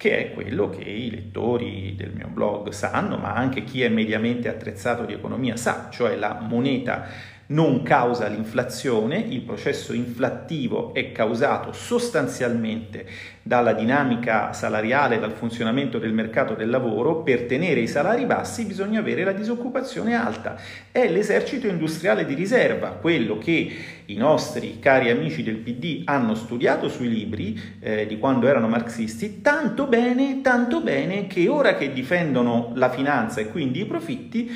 che 0.00 0.16
è 0.16 0.32
quello 0.32 0.70
che 0.70 0.80
i 0.80 1.10
lettori 1.10 1.94
del 1.94 2.14
mio 2.14 2.28
blog 2.28 2.70
sanno, 2.70 3.18
ma 3.18 3.34
anche 3.34 3.64
chi 3.64 3.82
è 3.82 3.90
mediamente 3.90 4.48
attrezzato 4.48 5.04
di 5.04 5.12
economia 5.12 5.58
sa, 5.58 5.90
cioè 5.90 6.16
la 6.16 6.40
moneta 6.40 7.04
non 7.50 7.82
causa 7.82 8.28
l'inflazione, 8.28 9.18
il 9.18 9.42
processo 9.42 9.92
inflattivo 9.92 10.94
è 10.94 11.12
causato 11.12 11.72
sostanzialmente 11.72 13.06
dalla 13.42 13.72
dinamica 13.72 14.52
salariale, 14.52 15.18
dal 15.18 15.32
funzionamento 15.32 15.98
del 15.98 16.12
mercato 16.12 16.54
del 16.54 16.70
lavoro, 16.70 17.22
per 17.22 17.46
tenere 17.46 17.80
i 17.80 17.88
salari 17.88 18.24
bassi 18.24 18.64
bisogna 18.64 19.00
avere 19.00 19.24
la 19.24 19.32
disoccupazione 19.32 20.14
alta. 20.14 20.56
È 20.92 21.08
l'esercito 21.08 21.66
industriale 21.66 22.24
di 22.24 22.34
riserva, 22.34 22.90
quello 22.90 23.38
che 23.38 23.76
i 24.04 24.14
nostri 24.14 24.78
cari 24.78 25.10
amici 25.10 25.42
del 25.42 25.56
PD 25.56 26.02
hanno 26.04 26.34
studiato 26.34 26.88
sui 26.88 27.08
libri 27.08 27.60
eh, 27.80 28.06
di 28.06 28.18
quando 28.18 28.46
erano 28.46 28.68
marxisti, 28.68 29.40
tanto 29.40 29.86
bene, 29.86 30.40
tanto 30.40 30.80
bene 30.82 31.26
che 31.26 31.48
ora 31.48 31.74
che 31.74 31.92
difendono 31.92 32.72
la 32.74 32.90
finanza 32.90 33.40
e 33.40 33.48
quindi 33.48 33.80
i 33.80 33.86
profitti, 33.86 34.50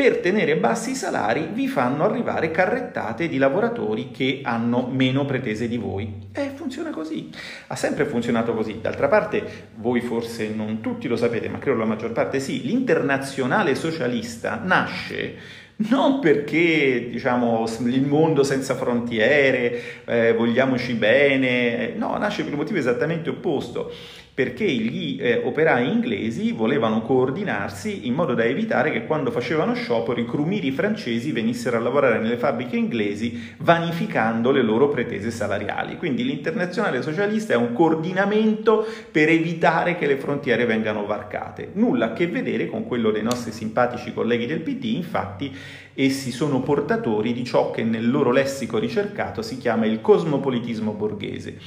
per 0.00 0.20
tenere 0.20 0.56
bassi 0.56 0.92
i 0.92 0.94
salari 0.94 1.50
vi 1.52 1.68
fanno 1.68 2.04
arrivare 2.04 2.50
carrettate 2.50 3.28
di 3.28 3.36
lavoratori 3.36 4.10
che 4.10 4.40
hanno 4.42 4.88
meno 4.90 5.26
pretese 5.26 5.68
di 5.68 5.76
voi. 5.76 6.28
E 6.32 6.52
funziona 6.54 6.88
così. 6.88 7.28
Ha 7.66 7.76
sempre 7.76 8.06
funzionato 8.06 8.54
così. 8.54 8.78
D'altra 8.80 9.08
parte, 9.08 9.44
voi 9.74 10.00
forse 10.00 10.48
non 10.48 10.80
tutti 10.80 11.06
lo 11.06 11.16
sapete, 11.16 11.50
ma 11.50 11.58
credo 11.58 11.76
la 11.76 11.84
maggior 11.84 12.12
parte 12.12 12.40
sì, 12.40 12.62
l'internazionale 12.62 13.74
socialista 13.74 14.58
nasce 14.64 15.58
non 15.88 16.18
perché 16.20 17.08
diciamo 17.10 17.66
il 17.86 18.02
mondo 18.02 18.42
senza 18.42 18.74
frontiere, 18.74 19.80
eh, 20.04 20.34
vogliamoci 20.34 20.94
bene, 20.94 21.92
no, 21.96 22.16
nasce 22.18 22.42
per 22.42 22.52
un 22.52 22.58
motivo 22.58 22.78
esattamente 22.78 23.30
opposto 23.30 23.90
perché 24.32 24.64
gli 24.64 25.18
eh, 25.20 25.42
operai 25.44 25.90
inglesi 25.90 26.52
volevano 26.52 27.02
coordinarsi 27.02 28.06
in 28.06 28.14
modo 28.14 28.34
da 28.34 28.44
evitare 28.44 28.90
che 28.90 29.04
quando 29.04 29.30
facevano 29.30 29.74
sciopero 29.74 30.20
i 30.20 30.26
crumiri 30.26 30.70
francesi 30.70 31.32
venissero 31.32 31.76
a 31.76 31.80
lavorare 31.80 32.18
nelle 32.20 32.36
fabbriche 32.36 32.76
inglesi 32.76 33.54
vanificando 33.58 34.50
le 34.50 34.62
loro 34.62 34.88
pretese 34.88 35.30
salariali. 35.30 35.96
Quindi 35.96 36.24
l'internazionale 36.24 37.02
socialista 37.02 37.52
è 37.52 37.56
un 37.56 37.72
coordinamento 37.72 38.86
per 39.10 39.28
evitare 39.28 39.96
che 39.96 40.06
le 40.06 40.16
frontiere 40.16 40.64
vengano 40.64 41.04
varcate. 41.04 41.70
Nulla 41.74 42.06
a 42.06 42.12
che 42.12 42.26
vedere 42.26 42.66
con 42.66 42.86
quello 42.86 43.10
dei 43.10 43.22
nostri 43.22 43.52
simpatici 43.52 44.12
colleghi 44.12 44.46
del 44.46 44.60
PD, 44.60 44.84
infatti 44.84 45.54
essi 45.94 46.30
sono 46.30 46.60
portatori 46.60 47.32
di 47.32 47.44
ciò 47.44 47.70
che 47.70 47.82
nel 47.82 48.10
loro 48.10 48.30
lessico 48.30 48.78
ricercato 48.78 49.42
si 49.42 49.58
chiama 49.58 49.86
il 49.86 50.00
cosmopolitismo 50.00 50.92
borghese 50.92 51.58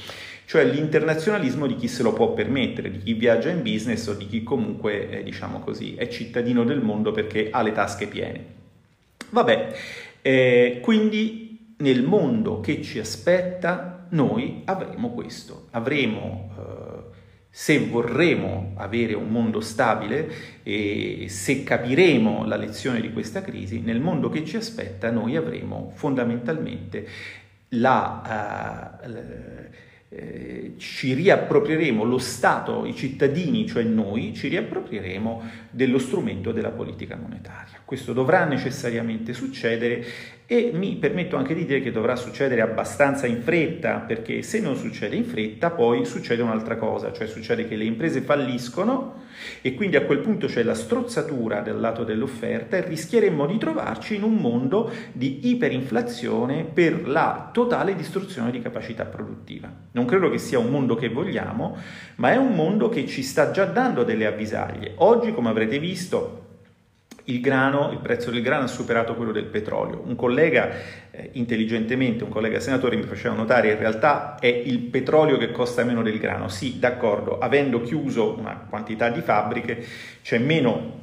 cioè 0.46 0.64
l'internazionalismo 0.64 1.66
di 1.66 1.76
chi 1.76 1.88
se 1.88 2.02
lo 2.02 2.12
può 2.12 2.32
permettere, 2.32 2.90
di 2.90 2.98
chi 2.98 3.14
viaggia 3.14 3.50
in 3.50 3.62
business 3.62 4.06
o 4.06 4.14
di 4.14 4.26
chi 4.26 4.42
comunque, 4.42 5.08
eh, 5.10 5.22
diciamo 5.22 5.60
così, 5.60 5.94
è 5.94 6.08
cittadino 6.08 6.64
del 6.64 6.80
mondo 6.80 7.12
perché 7.12 7.48
ha 7.50 7.62
le 7.62 7.72
tasche 7.72 8.06
piene. 8.06 8.44
Vabbè, 9.30 9.72
eh, 10.22 10.78
quindi 10.82 11.74
nel 11.78 12.02
mondo 12.02 12.60
che 12.60 12.82
ci 12.82 12.98
aspetta 12.98 14.06
noi 14.10 14.62
avremo 14.64 15.10
questo, 15.10 15.68
avremo... 15.70 16.50
Eh, 16.58 16.94
se 17.56 17.78
vorremmo 17.78 18.72
avere 18.78 19.14
un 19.14 19.28
mondo 19.28 19.60
stabile 19.60 20.28
e 20.64 21.26
se 21.28 21.62
capiremo 21.62 22.44
la 22.46 22.56
lezione 22.56 23.00
di 23.00 23.12
questa 23.12 23.42
crisi, 23.42 23.78
nel 23.78 24.00
mondo 24.00 24.28
che 24.28 24.44
ci 24.44 24.56
aspetta 24.56 25.12
noi 25.12 25.36
avremo 25.36 25.92
fondamentalmente 25.94 27.06
la, 27.68 28.98
uh, 29.04 29.08
eh, 30.16 30.74
ci 30.76 31.12
riapproprieremo, 31.14 32.04
lo 32.04 32.18
Stato, 32.18 32.84
i 32.86 32.94
cittadini, 32.94 33.66
cioè 33.66 33.82
noi, 33.82 34.32
ci 34.34 34.48
riapproprieremo 34.48 35.42
dello 35.70 35.98
strumento 35.98 36.52
della 36.52 36.70
politica 36.70 37.16
monetaria. 37.16 37.80
Questo 37.84 38.12
dovrà 38.12 38.44
necessariamente 38.44 39.32
succedere 39.32 40.04
e 40.46 40.70
mi 40.72 40.96
permetto 40.96 41.36
anche 41.36 41.54
di 41.54 41.64
dire 41.64 41.80
che 41.80 41.90
dovrà 41.90 42.16
succedere 42.16 42.60
abbastanza 42.60 43.26
in 43.26 43.42
fretta, 43.42 43.98
perché 43.98 44.42
se 44.42 44.60
non 44.60 44.76
succede 44.76 45.16
in 45.16 45.24
fretta 45.24 45.70
poi 45.70 46.04
succede 46.04 46.42
un'altra 46.42 46.76
cosa, 46.76 47.12
cioè 47.12 47.26
succede 47.26 47.66
che 47.66 47.76
le 47.76 47.84
imprese 47.84 48.20
falliscono 48.20 49.23
e 49.60 49.74
quindi 49.74 49.96
a 49.96 50.04
quel 50.04 50.18
punto 50.18 50.46
c'è 50.46 50.62
la 50.62 50.74
strozzatura 50.74 51.60
del 51.60 51.80
lato 51.80 52.04
dell'offerta 52.04 52.76
e 52.76 52.86
rischieremmo 52.86 53.46
di 53.46 53.58
trovarci 53.58 54.16
in 54.16 54.22
un 54.22 54.34
mondo 54.36 54.90
di 55.12 55.48
iperinflazione 55.48 56.64
per 56.64 57.08
la 57.08 57.50
totale 57.52 57.94
distruzione 57.94 58.50
di 58.50 58.60
capacità 58.60 59.04
produttiva. 59.04 59.72
Non 59.92 60.04
credo 60.04 60.30
che 60.30 60.38
sia 60.38 60.58
un 60.58 60.70
mondo 60.70 60.94
che 60.94 61.08
vogliamo, 61.08 61.76
ma 62.16 62.32
è 62.32 62.36
un 62.36 62.54
mondo 62.54 62.88
che 62.88 63.06
ci 63.06 63.22
sta 63.22 63.50
già 63.50 63.64
dando 63.64 64.04
delle 64.04 64.26
avvisaglie. 64.26 64.92
Oggi, 64.96 65.32
come 65.32 65.48
avrete 65.48 65.78
visto, 65.78 66.43
il 67.24 67.40
grano, 67.40 67.90
il 67.92 67.98
prezzo 67.98 68.30
del 68.30 68.42
grano 68.42 68.64
ha 68.64 68.68
superato 68.68 69.14
quello 69.14 69.32
del 69.32 69.44
petrolio. 69.44 70.02
Un 70.04 70.14
collega 70.14 70.70
eh, 71.10 71.30
intelligentemente, 71.32 72.24
un 72.24 72.30
collega 72.30 72.60
senatore 72.60 72.96
mi 72.96 73.04
faceva 73.04 73.34
notare 73.34 73.70
in 73.70 73.78
realtà 73.78 74.36
è 74.38 74.46
il 74.46 74.78
petrolio 74.80 75.38
che 75.38 75.50
costa 75.50 75.84
meno 75.84 76.02
del 76.02 76.18
grano. 76.18 76.48
Sì, 76.48 76.78
d'accordo, 76.78 77.38
avendo 77.38 77.80
chiuso 77.80 78.36
una 78.36 78.66
quantità 78.68 79.08
di 79.08 79.20
fabbriche 79.20 79.84
c'è 80.22 80.38
meno, 80.38 81.02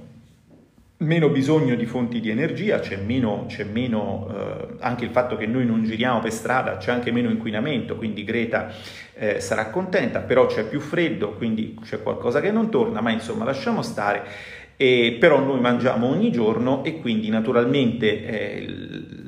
meno 0.97 1.29
bisogno 1.29 1.73
di 1.73 1.87
fonti 1.87 2.19
di 2.19 2.29
energia, 2.29 2.79
c'è 2.79 2.97
meno, 2.97 3.45
c'è 3.47 3.63
meno 3.63 4.27
eh, 4.29 4.67
anche 4.79 5.05
il 5.05 5.11
fatto 5.11 5.35
che 5.37 5.47
noi 5.47 5.65
non 5.65 5.83
giriamo 5.83 6.19
per 6.19 6.31
strada, 6.31 6.77
c'è 6.77 6.91
anche 6.91 7.11
meno 7.11 7.31
inquinamento, 7.31 7.95
quindi 7.95 8.23
Greta 8.23 8.71
eh, 9.15 9.39
sarà 9.39 9.71
contenta, 9.71 10.19
però 10.19 10.45
c'è 10.45 10.65
più 10.65 10.79
freddo, 10.79 11.31
quindi 11.33 11.79
c'è 11.83 12.03
qualcosa 12.03 12.39
che 12.41 12.51
non 12.51 12.69
torna, 12.69 13.01
ma 13.01 13.09
insomma 13.09 13.43
lasciamo 13.43 13.81
stare 13.81 14.59
eh, 14.77 15.17
però 15.19 15.39
noi 15.39 15.59
mangiamo 15.59 16.07
ogni 16.07 16.31
giorno 16.31 16.83
e 16.83 16.99
quindi 16.99 17.29
naturalmente 17.29 18.25
eh, 18.25 18.67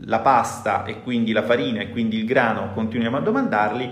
la 0.05 0.19
pasta 0.19 0.83
e 0.85 1.01
quindi 1.01 1.31
la 1.31 1.43
farina 1.43 1.81
e 1.81 1.89
quindi 1.89 2.17
il 2.17 2.25
grano 2.25 2.71
continuiamo 2.73 3.17
a 3.17 3.21
domandarli, 3.21 3.91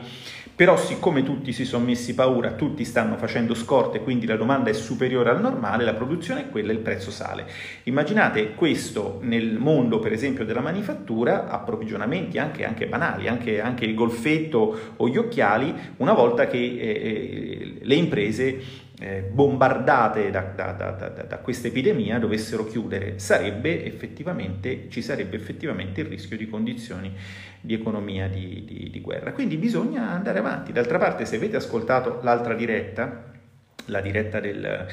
però 0.61 0.77
siccome 0.77 1.23
tutti 1.23 1.53
si 1.53 1.65
sono 1.65 1.85
messi 1.85 2.13
paura, 2.13 2.51
tutti 2.51 2.85
stanno 2.85 3.15
facendo 3.17 3.55
scorte, 3.55 4.01
quindi 4.01 4.27
la 4.27 4.35
domanda 4.35 4.69
è 4.69 4.73
superiore 4.73 5.31
al 5.31 5.41
normale, 5.41 5.83
la 5.83 5.93
produzione 5.93 6.41
è 6.41 6.49
quella 6.49 6.71
e 6.71 6.75
il 6.75 6.81
prezzo 6.81 7.09
sale. 7.09 7.47
Immaginate 7.83 8.53
questo 8.53 9.19
nel 9.23 9.57
mondo 9.57 9.97
per 9.97 10.11
esempio 10.11 10.45
della 10.45 10.61
manifattura, 10.61 11.47
approvvigionamenti 11.47 12.37
anche, 12.37 12.63
anche 12.63 12.85
banali, 12.85 13.27
anche, 13.27 13.59
anche, 13.59 13.85
il 13.85 13.95
golfetto 13.95 14.93
o 14.97 15.07
gli 15.07 15.17
occhiali, 15.17 15.73
una 15.97 16.13
volta 16.13 16.45
che 16.45 16.57
eh, 16.57 16.79
eh 16.79 17.77
le 17.81 17.95
imprese 17.95 18.61
eh, 19.01 19.21
bombardate 19.21 20.29
da, 20.29 20.41
da, 20.41 20.73
da, 20.73 20.91
da, 20.91 21.37
questa 21.39 21.67
epidemia 21.67 22.19
dovessero 22.19 22.65
chiudere, 22.65 23.17
sarebbe 23.17 23.83
ci 24.89 25.01
sarebbe 25.01 25.35
effettivamente 25.35 26.01
il 26.01 26.07
rischio 26.07 26.37
di 26.37 26.47
condizioni 26.47 27.11
di 27.59 27.73
economia 27.73 28.27
di, 28.27 28.63
di, 28.63 28.89
di 28.91 29.01
guerra. 29.01 29.33
Quindi 29.33 29.57
bisogna 29.57 30.11
andare 30.11 30.37
avanti. 30.37 30.71
D'altra 30.71 30.99
parte, 30.99 31.25
se 31.25 31.37
avete 31.37 31.55
ascoltato 31.55 32.19
l'altra 32.21 32.53
diretta, 32.53 33.31
la 33.85 34.01
diretta 34.01 34.39
del 34.39 34.85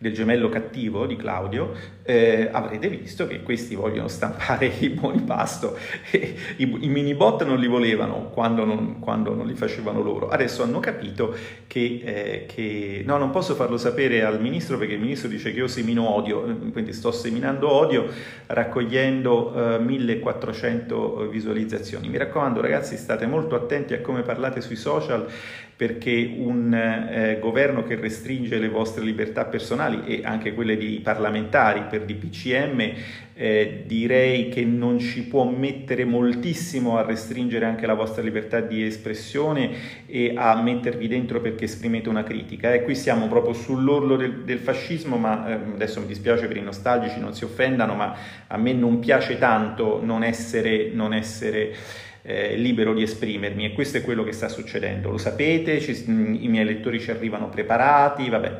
del 0.00 0.14
gemello 0.14 0.48
cattivo 0.48 1.04
di 1.04 1.14
Claudio, 1.14 1.74
eh, 2.04 2.48
avrete 2.50 2.88
visto 2.88 3.26
che 3.26 3.42
questi 3.42 3.74
vogliono 3.74 4.08
stampare 4.08 4.64
i 4.80 4.88
buoni 4.88 5.20
pasto 5.20 5.76
e 6.10 6.34
i, 6.56 6.62
i 6.80 6.88
mini 6.88 7.14
bot 7.14 7.44
non 7.44 7.58
li 7.58 7.66
volevano 7.66 8.30
quando 8.32 8.64
non, 8.64 8.98
quando 8.98 9.34
non, 9.34 9.46
li 9.46 9.54
facevano 9.54 10.00
loro. 10.00 10.30
Adesso 10.30 10.62
hanno 10.62 10.80
capito 10.80 11.36
che, 11.66 12.00
eh, 12.02 12.46
che, 12.46 13.02
no, 13.04 13.18
non 13.18 13.28
posso 13.28 13.54
farlo 13.54 13.76
sapere 13.76 14.24
al 14.24 14.40
ministro 14.40 14.78
perché 14.78 14.94
il 14.94 15.00
ministro 15.00 15.28
dice 15.28 15.52
che 15.52 15.58
io 15.58 15.68
semino 15.68 16.08
odio, 16.08 16.44
quindi 16.72 16.94
sto 16.94 17.12
seminando 17.12 17.70
odio 17.70 18.06
raccogliendo 18.46 19.74
eh, 19.74 19.78
1400 19.80 21.28
visualizzazioni. 21.28 22.08
Mi 22.08 22.16
raccomando 22.16 22.62
ragazzi, 22.62 22.96
state 22.96 23.26
molto 23.26 23.54
attenti 23.54 23.92
a 23.92 24.00
come 24.00 24.22
parlate 24.22 24.62
sui 24.62 24.76
social 24.76 25.26
perché 25.80 26.30
un 26.36 26.74
eh, 26.74 27.38
governo 27.40 27.84
che 27.84 27.94
restringe 27.94 28.58
le 28.58 28.68
vostre 28.68 29.02
libertà 29.02 29.46
personali 29.46 30.02
e 30.04 30.20
anche 30.26 30.52
quelle 30.52 30.76
dei 30.76 31.00
parlamentari 31.00 31.84
per 31.88 32.04
DPCM 32.04 32.92
eh, 33.32 33.84
direi 33.86 34.50
che 34.50 34.62
non 34.62 34.98
ci 34.98 35.22
può 35.22 35.44
mettere 35.44 36.04
moltissimo 36.04 36.98
a 36.98 37.02
restringere 37.02 37.64
anche 37.64 37.86
la 37.86 37.94
vostra 37.94 38.22
libertà 38.22 38.60
di 38.60 38.84
espressione 38.84 39.70
e 40.04 40.34
a 40.36 40.60
mettervi 40.60 41.08
dentro 41.08 41.40
perché 41.40 41.64
esprimete 41.64 42.10
una 42.10 42.24
critica. 42.24 42.74
E 42.74 42.82
qui 42.82 42.94
siamo 42.94 43.26
proprio 43.28 43.54
sull'orlo 43.54 44.16
del, 44.16 44.42
del 44.44 44.58
fascismo, 44.58 45.16
ma 45.16 45.48
eh, 45.48 45.52
adesso 45.54 46.00
mi 46.00 46.06
dispiace 46.08 46.46
per 46.46 46.58
i 46.58 46.62
nostalgici, 46.62 47.18
non 47.18 47.32
si 47.32 47.44
offendano, 47.44 47.94
ma 47.94 48.14
a 48.48 48.58
me 48.58 48.74
non 48.74 48.98
piace 48.98 49.38
tanto 49.38 49.98
non 50.04 50.24
essere... 50.24 50.90
Non 50.92 51.14
essere 51.14 52.08
eh, 52.22 52.56
libero 52.56 52.94
di 52.94 53.02
esprimermi 53.02 53.64
e 53.64 53.72
questo 53.72 53.98
è 53.98 54.02
quello 54.02 54.24
che 54.24 54.32
sta 54.32 54.48
succedendo. 54.48 55.10
Lo 55.10 55.18
sapete, 55.18 55.80
ci, 55.80 56.04
i 56.06 56.48
miei 56.48 56.64
lettori 56.64 57.00
ci 57.00 57.10
arrivano 57.10 57.48
preparati, 57.48 58.28
vabbè. 58.28 58.58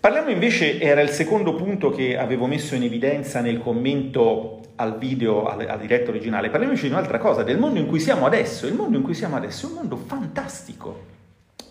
Parliamo 0.00 0.30
invece, 0.30 0.80
era 0.80 1.02
il 1.02 1.10
secondo 1.10 1.54
punto 1.54 1.90
che 1.90 2.16
avevo 2.16 2.46
messo 2.46 2.74
in 2.74 2.82
evidenza 2.84 3.40
nel 3.40 3.58
commento 3.58 4.60
al 4.76 4.96
video, 4.96 5.46
alla 5.46 5.76
diretta 5.76 6.08
originale, 6.08 6.48
parliamo 6.48 6.72
invece 6.72 6.88
di 6.88 6.94
un'altra 6.94 7.18
cosa, 7.18 7.42
del 7.42 7.58
mondo 7.58 7.78
in 7.78 7.86
cui 7.86 8.00
siamo 8.00 8.24
adesso. 8.24 8.66
Il 8.66 8.74
mondo 8.74 8.96
in 8.96 9.02
cui 9.02 9.12
siamo 9.12 9.36
adesso 9.36 9.66
è 9.66 9.68
un 9.68 9.76
mondo 9.76 9.96
fantastico, 9.96 11.04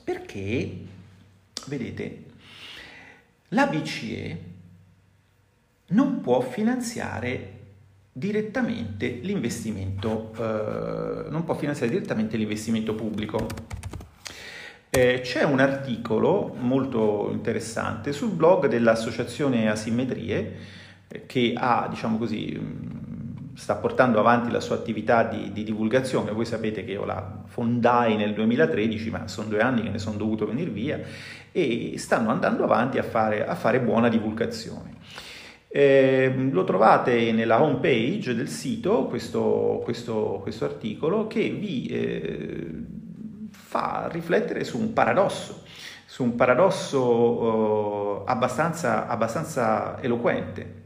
perché, 0.04 0.72
vedete, 1.66 2.24
la 3.50 3.66
BCE 3.66 4.38
non 5.88 6.22
può 6.22 6.40
finanziare 6.42 7.59
direttamente 8.12 9.20
l'investimento, 9.22 10.34
eh, 10.38 11.30
non 11.30 11.44
può 11.44 11.56
finanziare 11.56 11.92
direttamente 11.92 12.38
l'investimento 12.38 12.94
pubblico. 12.96 13.48
Eh, 14.90 15.22
c'è 15.24 15.44
un 15.44 15.60
articolo 15.60 16.56
molto 16.60 17.30
interessante 17.32 18.12
sul 18.12 18.32
blog 18.32 18.68
dell'associazione 18.68 19.70
Asimmetrie 19.70 20.56
eh, 21.08 21.26
che 21.28 21.54
ha, 21.56 21.88
diciamo 21.90 22.18
così, 22.18 22.60
sta 23.54 23.76
portando 23.76 24.20
avanti 24.20 24.50
la 24.52 24.62
sua 24.62 24.76
attività 24.76 25.24
di, 25.24 25.52
di, 25.52 25.64
divulgazione. 25.64 26.32
Voi 26.32 26.46
sapete 26.46 26.84
che 26.84 26.92
io 26.92 27.06
la 27.06 27.44
fondai 27.46 28.16
nel 28.16 28.34
2013, 28.34 29.10
ma 29.10 29.28
sono 29.28 29.50
due 29.50 29.60
anni 29.60 29.84
che 29.84 29.90
ne 29.90 30.00
sono 30.00 30.18
dovuto 30.18 30.48
venire 30.48 30.72
via 30.72 31.00
e 31.52 31.94
stanno 31.98 32.32
andando 32.32 32.64
avanti 32.64 32.98
a 32.98 33.04
fare, 33.04 33.46
a 33.46 33.56
fare 33.56 33.82
buona 33.82 34.08
divulgazione. 34.08 34.96
Eh, 35.72 36.34
lo 36.52 36.64
trovate 36.64 37.32
nella 37.32 37.62
home 37.62 37.80
page 37.80 38.34
del 38.34 38.50
sito, 38.50 39.06
questo, 39.06 39.80
questo, 39.84 40.40
questo 40.42 40.66
articolo, 40.66 41.28
che 41.28 41.50
vi 41.52 41.86
eh, 41.86 42.68
fa 43.52 44.10
riflettere 44.12 44.64
su 44.64 44.80
un 44.80 44.94
paradosso, 44.94 45.62
su 46.08 46.24
un 46.24 46.36
paradosso 46.36 48.26
eh, 48.26 48.32
abbastanza, 48.32 49.08
abbastanza 49.08 50.02
eloquente. 50.02 50.79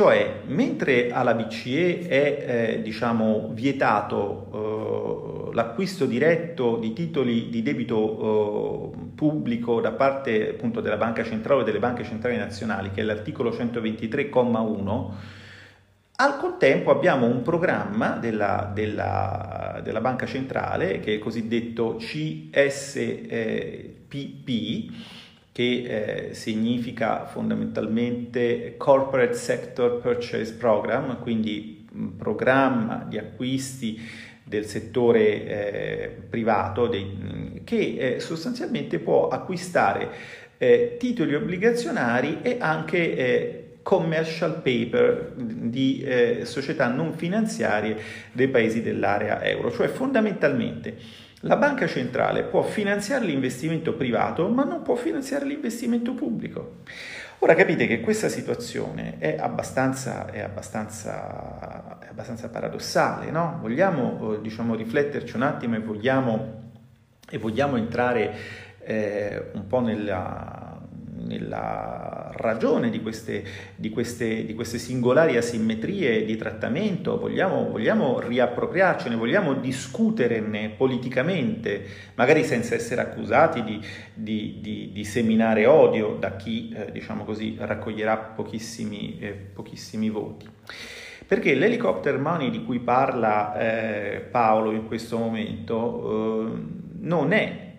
Cioè, 0.00 0.44
mentre 0.46 1.10
alla 1.12 1.34
BCE 1.34 2.08
è 2.08 2.44
eh, 2.46 2.80
diciamo, 2.80 3.50
vietato 3.52 5.50
eh, 5.50 5.54
l'acquisto 5.54 6.06
diretto 6.06 6.78
di 6.78 6.94
titoli 6.94 7.50
di 7.50 7.60
debito 7.60 8.94
eh, 8.94 8.98
pubblico 9.14 9.82
da 9.82 9.92
parte 9.92 10.52
appunto 10.52 10.80
della 10.80 10.96
Banca 10.96 11.22
Centrale 11.22 11.60
o 11.60 11.64
delle 11.64 11.80
banche 11.80 12.04
centrali 12.04 12.38
nazionali, 12.38 12.90
che 12.92 13.02
è 13.02 13.04
l'articolo 13.04 13.50
123,1, 13.50 15.10
al 16.16 16.38
contempo 16.38 16.90
abbiamo 16.90 17.26
un 17.26 17.42
programma 17.42 18.16
della, 18.16 18.70
della, 18.72 19.82
della 19.84 20.00
Banca 20.00 20.24
Centrale, 20.24 21.00
che 21.00 21.10
è 21.10 21.14
il 21.16 21.20
cosiddetto 21.20 21.96
CSPP, 21.96 22.58
che 25.60 26.28
eh, 26.30 26.34
significa 26.34 27.26
fondamentalmente 27.26 28.76
Corporate 28.78 29.34
Sector 29.34 30.00
Purchase 30.00 30.54
Program, 30.54 31.20
quindi 31.20 31.86
un 31.92 32.16
programma 32.16 33.04
di 33.06 33.18
acquisti 33.18 34.00
del 34.42 34.64
settore 34.64 35.44
eh, 35.44 36.08
privato 36.30 36.86
dei, 36.86 37.60
che 37.64 38.14
eh, 38.14 38.20
sostanzialmente 38.20 39.00
può 39.00 39.28
acquistare 39.28 40.08
eh, 40.56 40.96
titoli 40.98 41.34
obbligazionari 41.34 42.38
e 42.40 42.56
anche 42.58 43.16
eh, 43.16 43.69
commercial 43.82 44.60
paper 44.62 45.32
di 45.36 46.02
eh, 46.02 46.44
società 46.44 46.88
non 46.88 47.14
finanziarie 47.14 47.96
dei 48.32 48.48
paesi 48.48 48.82
dell'area 48.82 49.42
euro, 49.42 49.70
cioè 49.70 49.88
fondamentalmente 49.88 50.96
la 51.44 51.56
banca 51.56 51.86
centrale 51.86 52.42
può 52.42 52.62
finanziare 52.62 53.24
l'investimento 53.24 53.94
privato 53.94 54.48
ma 54.48 54.64
non 54.64 54.82
può 54.82 54.94
finanziare 54.94 55.46
l'investimento 55.46 56.12
pubblico. 56.12 56.82
Ora 57.42 57.54
capite 57.54 57.86
che 57.86 58.00
questa 58.00 58.28
situazione 58.28 59.16
è 59.18 59.38
abbastanza, 59.40 60.30
è 60.30 60.40
abbastanza, 60.40 61.98
è 61.98 62.08
abbastanza 62.10 62.50
paradossale, 62.50 63.30
no? 63.30 63.56
Vogliamo 63.62 64.34
eh, 64.34 64.42
diciamo, 64.42 64.74
rifletterci 64.74 65.36
un 65.36 65.42
attimo 65.42 65.76
e 65.76 65.78
vogliamo, 65.78 66.72
e 67.30 67.38
vogliamo 67.38 67.78
entrare 67.78 68.36
eh, 68.82 69.52
un 69.54 69.66
po' 69.66 69.80
nella, 69.80 70.69
nella 71.24 72.30
ragione 72.34 72.90
di 72.90 73.00
queste, 73.00 73.44
di, 73.76 73.90
queste, 73.90 74.44
di 74.44 74.54
queste, 74.54 74.78
singolari 74.78 75.36
asimmetrie 75.36 76.24
di 76.24 76.36
trattamento, 76.36 77.18
vogliamo, 77.18 77.70
vogliamo 77.70 78.20
riappropriarcene, 78.20 79.16
vogliamo 79.16 79.54
discuterne 79.54 80.70
politicamente, 80.70 81.84
magari 82.14 82.44
senza 82.44 82.74
essere 82.74 83.00
accusati 83.00 83.62
di, 84.14 84.90
di, 84.92 85.04
seminare 85.04 85.66
odio 85.66 86.16
da 86.18 86.36
chi, 86.36 86.74
eh, 86.76 86.92
diciamo 86.92 87.24
così, 87.24 87.56
raccoglierà 87.58 88.16
pochissimi, 88.16 89.18
eh, 89.18 89.30
pochissimi 89.32 90.10
voti. 90.10 90.48
Perché 91.26 91.54
l'helicopter 91.54 92.18
money 92.18 92.50
di 92.50 92.64
cui 92.64 92.80
parla 92.80 93.56
eh, 93.56 94.20
Paolo 94.20 94.72
in 94.72 94.86
questo 94.86 95.16
momento 95.16 96.48
eh, 96.48 96.62
non 96.98 97.32
è 97.32 97.69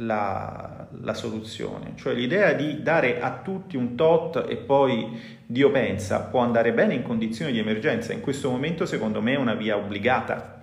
la, 0.00 0.88
la, 1.02 1.14
soluzione, 1.14 1.92
cioè 1.96 2.14
l'idea 2.14 2.52
di 2.52 2.82
dare 2.82 3.20
a 3.20 3.40
tutti 3.42 3.76
un 3.76 3.94
tot 3.96 4.44
e 4.48 4.56
poi 4.56 5.38
Dio 5.46 5.70
pensa 5.70 6.20
può 6.20 6.40
andare 6.40 6.72
bene 6.72 6.94
in 6.94 7.02
condizioni 7.02 7.52
di 7.52 7.58
emergenza, 7.58 8.12
in 8.12 8.20
questo 8.20 8.50
momento 8.50 8.86
secondo 8.86 9.20
me 9.20 9.34
è 9.34 9.38
una 9.38 9.54
via 9.54 9.76
obbligata. 9.76 10.60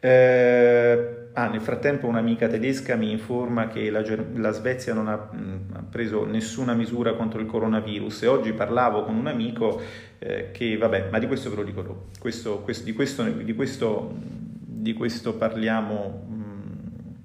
Eh, 0.00 1.28
ah, 1.32 1.48
nel 1.48 1.60
frattempo 1.62 2.06
un'amica 2.06 2.46
tedesca 2.46 2.94
mi 2.94 3.10
informa 3.10 3.68
che 3.68 3.88
la, 3.88 4.02
la 4.34 4.50
Svezia 4.50 4.92
non 4.92 5.08
ha, 5.08 5.16
mh, 5.16 5.38
mm, 5.38 5.84
preso 5.90 6.26
nessuna 6.26 6.74
misura 6.74 7.14
contro 7.14 7.40
il 7.40 7.46
coronavirus. 7.46 8.24
E 8.24 8.26
oggi 8.26 8.52
parlavo 8.52 9.04
con 9.04 9.16
un 9.16 9.28
amico 9.28 9.80
eh, 10.18 10.50
che, 10.50 10.76
vabbè, 10.76 11.08
ma 11.10 11.18
di 11.18 11.26
questo 11.26 11.48
ve 11.48 11.56
lo 11.56 11.62
dico 11.62 11.80
dopo, 11.80 12.06
questo, 12.18 12.60
questo, 12.60 12.84
di, 12.84 12.92
questo, 12.92 13.22
di, 13.22 13.54
questo, 13.54 14.14
di 14.18 14.92
questo 14.92 15.34
parliamo 15.34 16.43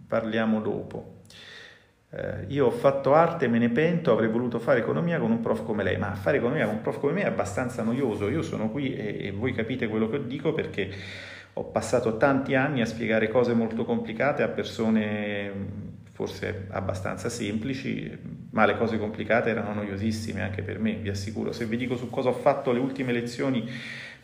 parliamo 0.09 0.59
dopo. 0.59 1.17
Eh, 2.11 2.45
io 2.47 2.65
ho 2.65 2.71
fatto 2.71 3.13
arte, 3.13 3.47
me 3.47 3.59
ne 3.59 3.69
pento, 3.69 4.11
avrei 4.11 4.29
voluto 4.29 4.57
fare 4.57 4.79
economia 4.79 5.19
con 5.19 5.29
un 5.29 5.39
prof 5.39 5.63
come 5.63 5.83
lei, 5.83 5.97
ma 5.97 6.15
fare 6.15 6.37
economia 6.37 6.65
con 6.65 6.75
un 6.75 6.81
prof 6.81 6.99
come 6.99 7.13
me 7.13 7.21
è 7.21 7.27
abbastanza 7.27 7.83
noioso. 7.83 8.27
Io 8.27 8.41
sono 8.41 8.71
qui 8.71 8.95
e, 8.95 9.27
e 9.27 9.31
voi 9.31 9.53
capite 9.53 9.87
quello 9.87 10.09
che 10.09 10.25
dico 10.25 10.51
perché 10.51 10.89
ho 11.53 11.65
passato 11.65 12.17
tanti 12.17 12.55
anni 12.55 12.81
a 12.81 12.85
spiegare 12.85 13.29
cose 13.29 13.53
molto 13.53 13.85
complicate 13.85 14.41
a 14.41 14.47
persone 14.47 15.87
forse 16.19 16.65
abbastanza 16.71 17.29
semplici, 17.29 18.11
ma 18.51 18.65
le 18.65 18.75
cose 18.75 18.97
complicate 18.97 19.51
erano 19.51 19.73
noiosissime 19.75 20.41
anche 20.41 20.63
per 20.63 20.79
me, 20.79 20.95
vi 20.95 21.07
assicuro. 21.07 21.53
Se 21.53 21.65
vi 21.65 21.77
dico 21.77 21.95
su 21.95 22.09
cosa 22.09 22.29
ho 22.29 22.33
fatto 22.33 22.73
le 22.73 22.79
ultime 22.79 23.13
lezioni 23.13 23.69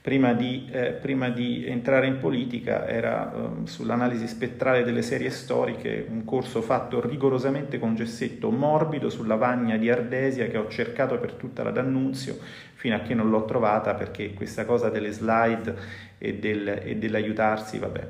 prima 0.05 0.33
di, 0.33 0.69
eh, 0.71 0.91
prima 0.91 1.29
di 1.29 1.65
entrare 1.65 2.05
in 2.05 2.19
politica 2.19 2.87
era 2.87 3.33
eh, 3.33 3.65
sull'analisi 3.65 4.27
spettrale 4.27 4.83
delle 4.83 5.01
serie 5.01 5.31
storiche, 5.31 6.05
un 6.07 6.23
corso 6.23 6.61
fatto 6.61 7.01
rigorosamente 7.01 7.79
con 7.79 7.95
gessetto 7.95 8.51
morbido 8.51 9.09
sulla 9.09 9.33
vagna 9.33 9.77
di 9.77 9.89
Ardesia 9.89 10.45
che 10.45 10.59
ho 10.59 10.67
cercato 10.67 11.17
per 11.17 11.33
tutta 11.33 11.63
la 11.63 11.71
D'Annunzio 11.71 12.37
fino 12.75 12.95
a 12.95 12.99
che 12.99 13.15
non 13.15 13.31
l'ho 13.31 13.45
trovata 13.45 13.95
perché 13.95 14.35
questa 14.35 14.63
cosa 14.63 14.91
delle 14.91 15.09
slide 15.09 15.75
e, 16.19 16.35
del, 16.35 16.81
e 16.83 16.97
dell'aiutarsi, 16.97 17.79
vabbè, 17.79 18.07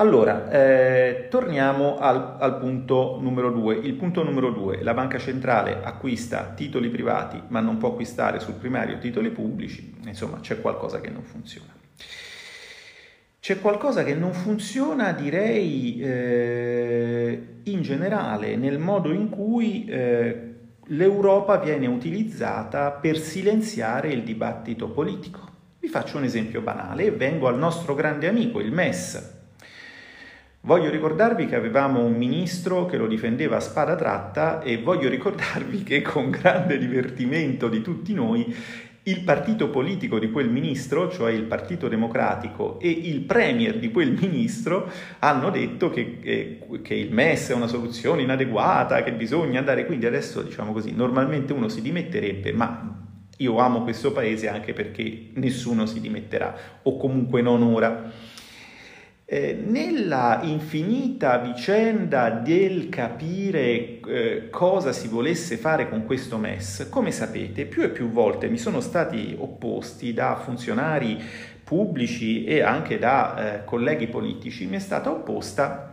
allora, 0.00 0.50
eh, 0.50 1.26
torniamo 1.28 1.98
al, 1.98 2.36
al, 2.38 2.58
punto 2.58 3.18
numero 3.20 3.50
due. 3.50 3.74
Il 3.76 3.92
punto 3.92 4.22
numero 4.22 4.50
due, 4.50 4.82
la 4.82 4.94
banca 4.94 5.18
centrale 5.18 5.80
acquista 5.82 6.54
titoli 6.56 6.88
privati 6.88 7.38
ma 7.48 7.60
non 7.60 7.76
può 7.76 7.90
acquistare 7.90 8.40
sul 8.40 8.54
primario 8.54 8.96
titoli 8.96 9.28
pubblici, 9.28 9.94
insomma 10.06 10.40
c'è 10.40 10.58
qualcosa 10.62 11.02
che 11.02 11.10
non 11.10 11.22
funziona. 11.22 11.74
C'è 13.40 13.60
qualcosa 13.60 14.02
che 14.02 14.14
non 14.14 14.32
funziona, 14.32 15.12
direi, 15.12 16.00
eh, 16.00 17.42
in 17.64 17.82
generale 17.82 18.56
nel 18.56 18.78
modo 18.78 19.12
in 19.12 19.28
cui 19.28 19.84
eh, 19.84 20.54
l'Europa 20.86 21.58
viene 21.58 21.86
utilizzata 21.86 22.90
per 22.90 23.18
silenziare 23.18 24.08
il 24.08 24.22
dibattito 24.22 24.88
politico. 24.88 25.40
Vi 25.78 25.88
faccio 25.88 26.16
un 26.16 26.24
esempio 26.24 26.62
banale 26.62 27.04
e 27.04 27.10
vengo 27.10 27.48
al 27.48 27.58
nostro 27.58 27.94
grande 27.94 28.28
amico, 28.28 28.60
il 28.60 28.72
MES, 28.72 29.38
Voglio 30.62 30.90
ricordarvi 30.90 31.46
che 31.46 31.56
avevamo 31.56 32.04
un 32.04 32.12
ministro 32.12 32.84
che 32.84 32.98
lo 32.98 33.06
difendeva 33.06 33.56
a 33.56 33.60
spada 33.60 33.96
tratta 33.96 34.60
e 34.60 34.76
voglio 34.76 35.08
ricordarvi 35.08 35.82
che 35.82 36.02
con 36.02 36.28
grande 36.28 36.76
divertimento 36.76 37.68
di 37.68 37.80
tutti 37.80 38.12
noi 38.12 38.54
il 39.04 39.22
partito 39.22 39.70
politico 39.70 40.18
di 40.18 40.30
quel 40.30 40.50
ministro, 40.50 41.10
cioè 41.10 41.32
il 41.32 41.44
Partito 41.44 41.88
Democratico, 41.88 42.78
e 42.78 42.90
il 42.90 43.20
premier 43.20 43.78
di 43.78 43.90
quel 43.90 44.12
ministro 44.12 44.90
hanno 45.20 45.48
detto 45.48 45.88
che, 45.88 46.18
che, 46.18 46.58
che, 46.82 46.94
il 46.94 47.10
MES 47.10 47.48
è 47.48 47.54
una 47.54 47.66
soluzione 47.66 48.20
inadeguata, 48.20 49.02
che 49.02 49.14
bisogna 49.14 49.60
andare. 49.60 49.86
Quindi 49.86 50.04
adesso, 50.04 50.42
diciamo 50.42 50.72
così, 50.72 50.92
normalmente 50.92 51.54
uno 51.54 51.68
si 51.68 51.80
dimetterebbe, 51.80 52.52
ma 52.52 52.98
io 53.38 53.56
amo 53.56 53.82
questo 53.82 54.12
paese 54.12 54.50
anche 54.50 54.74
perché 54.74 55.30
nessuno 55.32 55.86
si 55.86 56.00
dimetterà, 56.00 56.54
o 56.82 56.98
comunque 56.98 57.40
non 57.40 57.62
ora. 57.62 58.12
Eh, 59.32 59.52
nella 59.64 60.40
infinita 60.42 61.38
vicenda 61.38 62.30
del 62.30 62.88
capire 62.88 64.00
eh, 64.00 64.48
cosa 64.50 64.90
si 64.90 65.06
volesse 65.06 65.56
fare 65.56 65.88
con 65.88 66.04
questo 66.04 66.36
MES, 66.36 66.88
come 66.90 67.12
sapete, 67.12 67.64
più 67.64 67.84
e 67.84 67.90
più 67.90 68.10
volte 68.10 68.48
mi 68.48 68.58
sono 68.58 68.80
stati 68.80 69.36
opposti 69.38 70.12
da 70.12 70.34
funzionari 70.34 71.22
pubblici 71.62 72.42
e 72.42 72.62
anche 72.62 72.98
da 72.98 73.60
eh, 73.60 73.64
colleghi 73.64 74.08
politici, 74.08 74.66
mi 74.66 74.74
è 74.74 74.80
stata 74.80 75.12
opposta 75.12 75.89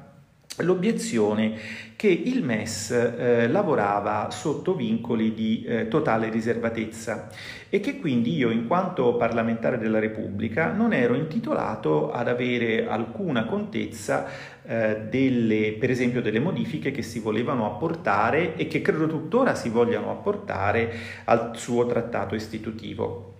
l'obiezione 0.59 1.85
che 1.95 2.07
il 2.07 2.43
MES 2.43 2.91
eh, 2.91 3.47
lavorava 3.47 4.29
sotto 4.29 4.75
vincoli 4.75 5.33
di 5.33 5.63
eh, 5.63 5.87
totale 5.87 6.29
riservatezza 6.29 7.29
e 7.69 7.79
che 7.79 7.99
quindi 7.99 8.35
io 8.35 8.49
in 8.49 8.67
quanto 8.67 9.15
parlamentare 9.15 9.77
della 9.77 9.99
Repubblica 9.99 10.71
non 10.71 10.93
ero 10.93 11.15
intitolato 11.15 12.11
ad 12.11 12.27
avere 12.27 12.87
alcuna 12.87 13.45
contezza 13.45 14.27
eh, 14.63 15.01
delle, 15.09 15.75
per 15.79 15.89
esempio 15.89 16.21
delle 16.21 16.39
modifiche 16.39 16.91
che 16.91 17.01
si 17.01 17.19
volevano 17.19 17.65
apportare 17.65 18.55
e 18.55 18.67
che 18.67 18.81
credo 18.81 19.07
tuttora 19.07 19.55
si 19.55 19.69
vogliano 19.69 20.11
apportare 20.11 20.93
al 21.25 21.51
suo 21.55 21.85
trattato 21.87 22.35
istitutivo. 22.35 23.33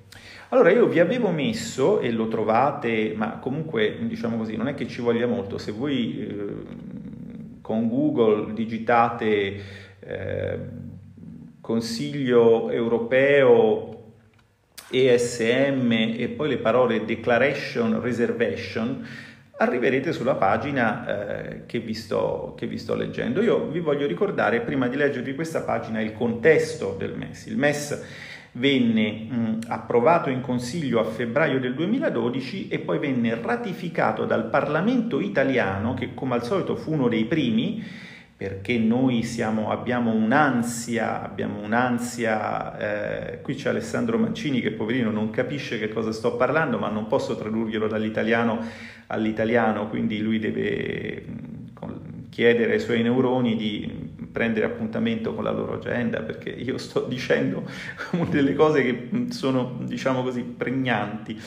Allora 0.50 0.72
io 0.72 0.88
vi 0.88 1.02
avevo 1.02 1.30
messo, 1.32 2.00
e 2.00 2.10
lo 2.10 2.30
trovate, 2.30 3.14
ma 3.14 3.32
comunque 3.38 3.98
diciamo 4.04 4.38
così, 4.38 4.56
non 4.56 4.70
è 4.70 4.76
che 4.76 4.88
ci 4.88 5.02
voglia 5.02 5.28
molto, 5.28 5.58
se 5.58 5.74
voi 5.74 6.22
eh, 6.22 6.97
con 7.68 7.90
Google 7.90 8.54
digitate 8.54 9.62
eh, 10.00 10.60
Consiglio 11.60 12.72
europeo 12.72 14.14
ESM 14.90 15.92
e 16.18 16.34
poi 16.34 16.48
le 16.48 16.60
parole 16.60 17.04
Declaration 17.04 18.00
Reservation, 18.00 19.06
arriverete 19.58 20.14
sulla 20.14 20.36
pagina 20.36 21.50
eh, 21.50 21.66
che, 21.66 21.80
vi 21.80 21.94
sto, 21.94 22.54
che, 22.58 22.68
vi 22.68 22.78
sto, 22.78 22.96
leggendo. 22.96 23.42
Io 23.42 23.68
vi 23.68 23.82
voglio 23.82 24.08
ricordare, 24.08 24.62
prima 24.62 24.88
di 24.88 24.96
leggervi 24.96 25.36
questa 25.36 25.64
pagina, 25.64 26.00
il 26.00 26.14
contesto 26.14 26.96
del 26.98 27.18
MES. 27.18 27.48
Il 27.48 27.58
MES 27.58 28.02
venne 28.58 29.12
mh, 29.12 29.60
approvato 29.68 30.30
in 30.30 30.42
Consiglio 30.42 31.00
a 31.00 31.06
febbraio 31.06 31.60
del 31.60 31.76
2012 31.76 32.68
e 32.68 32.80
poi 32.80 33.00
venne 33.00 33.40
ratificato 33.42 34.26
dal 34.26 34.50
Parlamento 34.50 35.20
italiano, 35.20 35.94
che 35.94 36.14
come 36.14 36.36
al 36.36 36.44
solito 36.44 36.76
fu 36.76 36.94
uno 36.94 37.08
dei 37.08 37.26
primi, 37.26 37.84
perché 38.36 38.78
noi 38.78 39.24
siamo, 39.24 39.72
abbiamo 39.72 40.14
un'ansia, 40.14 41.24
abbiamo 41.24 41.60
un'ansia, 41.60 42.78
eh, 43.32 43.42
qui 43.42 43.56
c'è 43.56 43.70
Alessandro 43.70 44.18
Mancini 44.20 44.62
che 44.62 44.72
poverino 44.72 45.10
non 45.10 45.32
capisce 45.32 45.80
che 45.80 45.90
cosa 45.90 46.12
sto 46.12 46.36
parlando, 46.36 46.78
ma 46.78 46.90
non 46.90 47.08
posso 47.08 47.36
tradurglielo 47.36 47.88
dall'italiano 47.88 48.60
all'italiano, 49.08 49.88
quindi 49.88 50.20
lui 50.20 50.38
deve 50.38 51.26
chiedere 52.30 52.74
ai 52.74 52.80
suoi 52.80 53.02
neuroni 53.02 53.56
di 53.56 54.07
prendere 54.38 54.68
appuntamento 54.68 55.34
con 55.34 55.44
la 55.44 55.50
loro 55.50 55.74
agenda 55.74 56.22
perché 56.22 56.50
io 56.50 56.78
sto 56.78 57.06
dicendo 57.10 57.64
delle 58.30 58.54
cose 58.54 58.84
che 58.84 59.10
sono, 59.32 59.80
diciamo 59.82 60.22
così, 60.22 60.44
pregnanti 60.44 61.42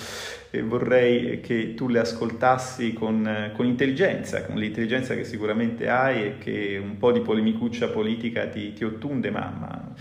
e 0.50 0.62
vorrei 0.62 1.40
che 1.40 1.74
tu 1.74 1.86
le 1.86 2.00
ascoltassi 2.00 2.92
con, 2.92 3.52
con 3.54 3.64
intelligenza, 3.64 4.42
con 4.44 4.56
l'intelligenza 4.56 5.14
che 5.14 5.22
sicuramente 5.22 5.88
hai 5.88 6.24
e 6.24 6.38
che 6.38 6.80
un 6.82 6.98
po' 6.98 7.12
di 7.12 7.20
polemicuccia 7.20 7.86
politica 7.86 8.48
ti, 8.48 8.72
ti 8.72 8.84
ottunde, 8.84 9.30
ma, 9.30 9.54
ma 9.56 9.94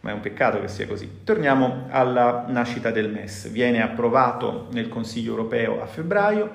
ma 0.00 0.10
è 0.10 0.12
un 0.12 0.20
peccato 0.20 0.60
che 0.60 0.68
sia 0.68 0.86
così. 0.86 1.20
Torniamo 1.24 1.86
alla 1.88 2.44
nascita 2.46 2.90
del 2.90 3.10
MES. 3.10 3.50
Viene 3.50 3.82
approvato 3.82 4.68
nel 4.72 4.90
Consiglio 4.90 5.30
europeo 5.30 5.80
a 5.80 5.86
febbraio 5.86 6.52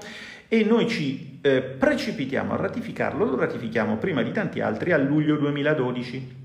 e 0.51 0.63
noi 0.63 0.89
ci 0.89 1.37
eh, 1.41 1.61
precipitiamo 1.61 2.53
a 2.53 2.57
ratificarlo, 2.57 3.23
lo 3.23 3.37
ratifichiamo 3.37 3.97
prima 3.97 4.23
di 4.23 4.31
tanti 4.31 4.59
altri 4.59 4.91
a 4.91 4.97
luglio 4.97 5.37
2012. 5.37 6.37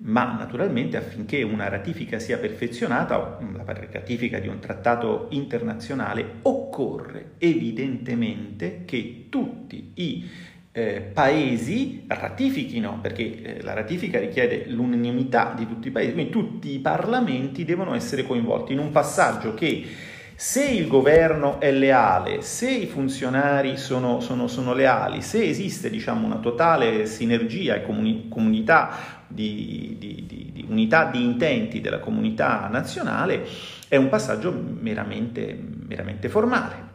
Ma 0.00 0.36
naturalmente 0.36 0.96
affinché 0.96 1.42
una 1.42 1.68
ratifica 1.68 2.18
sia 2.18 2.38
perfezionata, 2.38 3.38
la 3.52 3.64
ratifica 3.66 4.38
di 4.38 4.48
un 4.48 4.60
trattato 4.60 5.26
internazionale, 5.30 6.36
occorre 6.42 7.32
evidentemente 7.38 8.84
che 8.86 9.26
tutti 9.28 9.90
i 9.94 10.30
eh, 10.72 11.00
paesi 11.12 12.04
ratifichino, 12.06 13.00
perché 13.02 13.42
eh, 13.42 13.62
la 13.62 13.74
ratifica 13.74 14.18
richiede 14.18 14.66
l'unanimità 14.68 15.52
di 15.54 15.66
tutti 15.66 15.88
i 15.88 15.90
paesi, 15.90 16.12
quindi 16.12 16.30
tutti 16.30 16.72
i 16.72 16.78
parlamenti 16.78 17.64
devono 17.64 17.94
essere 17.94 18.22
coinvolti 18.22 18.72
in 18.72 18.78
un 18.78 18.90
passaggio 18.90 19.52
che 19.52 19.84
se 20.40 20.64
il 20.64 20.86
governo 20.86 21.58
è 21.58 21.72
leale, 21.72 22.42
se 22.42 22.70
i 22.70 22.86
funzionari 22.86 23.76
sono, 23.76 24.20
sono, 24.20 24.46
sono 24.46 24.72
leali, 24.72 25.20
se 25.20 25.42
esiste 25.42 25.90
diciamo, 25.90 26.24
una 26.24 26.36
totale 26.36 27.06
sinergia 27.06 27.74
e 27.74 27.82
comuni- 27.82 28.28
comunità 28.28 29.24
di, 29.26 29.96
di, 29.98 30.24
di, 30.28 30.50
di, 30.52 30.64
unità 30.68 31.06
di 31.06 31.24
intenti 31.24 31.80
della 31.80 31.98
comunità 31.98 32.68
nazionale, 32.70 33.44
è 33.88 33.96
un 33.96 34.08
passaggio 34.08 34.52
meramente, 34.52 35.58
meramente 35.88 36.28
formale. 36.28 36.86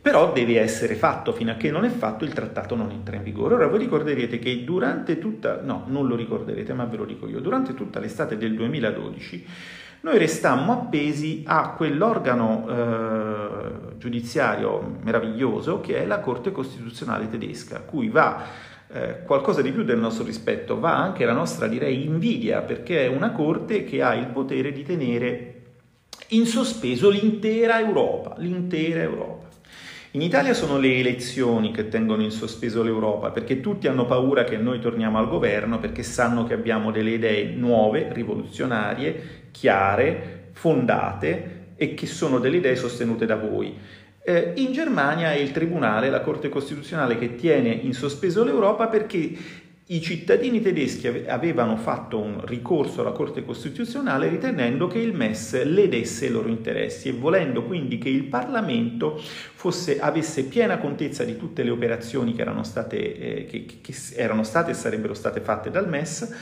Però 0.00 0.32
deve 0.32 0.58
essere 0.58 0.94
fatto, 0.94 1.32
fino 1.32 1.50
a 1.50 1.56
che 1.56 1.70
non 1.70 1.84
è 1.84 1.90
fatto 1.90 2.24
il 2.24 2.32
trattato 2.32 2.74
non 2.74 2.90
entra 2.92 3.16
in 3.16 3.24
vigore. 3.24 3.56
Ora 3.56 3.66
voi 3.66 3.80
ricorderete 3.80 4.38
che 4.38 4.64
durante 4.64 5.18
tutta, 5.18 5.60
no, 5.60 5.84
non 5.88 6.06
lo 6.06 6.16
ricorderete, 6.16 6.72
ma 6.72 6.86
ve 6.86 6.96
lo 6.96 7.04
dico 7.04 7.28
io, 7.28 7.40
durante 7.40 7.74
tutta 7.74 8.00
l'estate 8.00 8.38
del 8.38 8.54
2012 8.54 9.46
noi 10.04 10.18
restammo 10.18 10.72
appesi 10.72 11.44
a 11.46 11.70
quell'organo 11.70 12.66
eh, 12.68 13.96
giudiziario 13.96 14.98
meraviglioso 15.02 15.80
che 15.80 16.02
è 16.02 16.04
la 16.04 16.20
Corte 16.20 16.52
Costituzionale 16.52 17.30
tedesca, 17.30 17.80
cui 17.80 18.08
va 18.08 18.44
eh, 18.92 19.22
qualcosa 19.24 19.62
di 19.62 19.72
più 19.72 19.82
del 19.82 19.98
nostro 19.98 20.22
rispetto, 20.22 20.78
va 20.78 20.94
anche 20.94 21.24
la 21.24 21.32
nostra, 21.32 21.68
direi, 21.68 22.04
invidia, 22.04 22.60
perché 22.60 23.06
è 23.06 23.08
una 23.08 23.32
Corte 23.32 23.84
che 23.84 24.02
ha 24.02 24.14
il 24.14 24.26
potere 24.26 24.72
di 24.72 24.82
tenere 24.82 25.54
in 26.28 26.44
sospeso 26.44 27.08
l'intera 27.08 27.80
Europa, 27.80 28.34
l'intera 28.36 29.00
Europa. 29.00 29.48
In 30.10 30.20
Italia 30.20 30.52
sono 30.52 30.76
le 30.76 30.98
elezioni 30.98 31.72
che 31.72 31.88
tengono 31.88 32.22
in 32.22 32.30
sospeso 32.30 32.82
l'Europa, 32.82 33.30
perché 33.30 33.60
tutti 33.60 33.88
hanno 33.88 34.04
paura 34.04 34.44
che 34.44 34.58
noi 34.58 34.80
torniamo 34.80 35.16
al 35.16 35.30
governo, 35.30 35.78
perché 35.78 36.02
sanno 36.02 36.44
che 36.44 36.52
abbiamo 36.52 36.90
delle 36.92 37.12
idee 37.12 37.54
nuove, 37.54 38.10
rivoluzionarie, 38.12 39.43
chiare, 39.54 40.48
fondate 40.52 41.66
e 41.76 41.94
che 41.94 42.06
sono 42.06 42.40
delle 42.40 42.56
idee 42.56 42.74
sostenute 42.74 43.24
da 43.24 43.36
voi. 43.36 43.72
Eh, 44.26 44.52
in 44.56 44.72
Germania 44.72 45.32
è 45.32 45.36
il 45.36 45.52
Tribunale, 45.52 46.10
la 46.10 46.22
Corte 46.22 46.48
Costituzionale, 46.48 47.18
che 47.18 47.36
tiene 47.36 47.68
in 47.68 47.92
sospeso 47.92 48.42
l'Europa 48.42 48.88
perché 48.88 49.62
i 49.88 50.00
cittadini 50.00 50.62
tedeschi 50.62 51.06
avevano 51.26 51.76
fatto 51.76 52.18
un 52.18 52.42
ricorso 52.46 53.02
alla 53.02 53.10
Corte 53.10 53.44
Costituzionale 53.44 54.28
ritenendo 54.28 54.86
che 54.86 54.98
il 54.98 55.12
MES 55.12 55.62
ledesse 55.62 56.24
i 56.24 56.30
loro 56.30 56.48
interessi 56.48 57.10
e 57.10 57.12
volendo 57.12 57.64
quindi 57.64 57.98
che 57.98 58.08
il 58.08 58.24
Parlamento 58.24 59.20
fosse, 59.20 60.00
avesse 60.00 60.44
piena 60.44 60.78
contezza 60.78 61.22
di 61.24 61.36
tutte 61.36 61.62
le 61.62 61.68
operazioni 61.68 62.32
che 62.32 62.40
erano 62.40 62.62
state, 62.62 63.18
eh, 63.18 63.44
che, 63.44 63.66
che 63.82 63.94
erano 64.14 64.42
state 64.42 64.70
e 64.70 64.74
sarebbero 64.74 65.12
state 65.12 65.40
fatte 65.40 65.70
dal 65.70 65.86
MES 65.86 66.34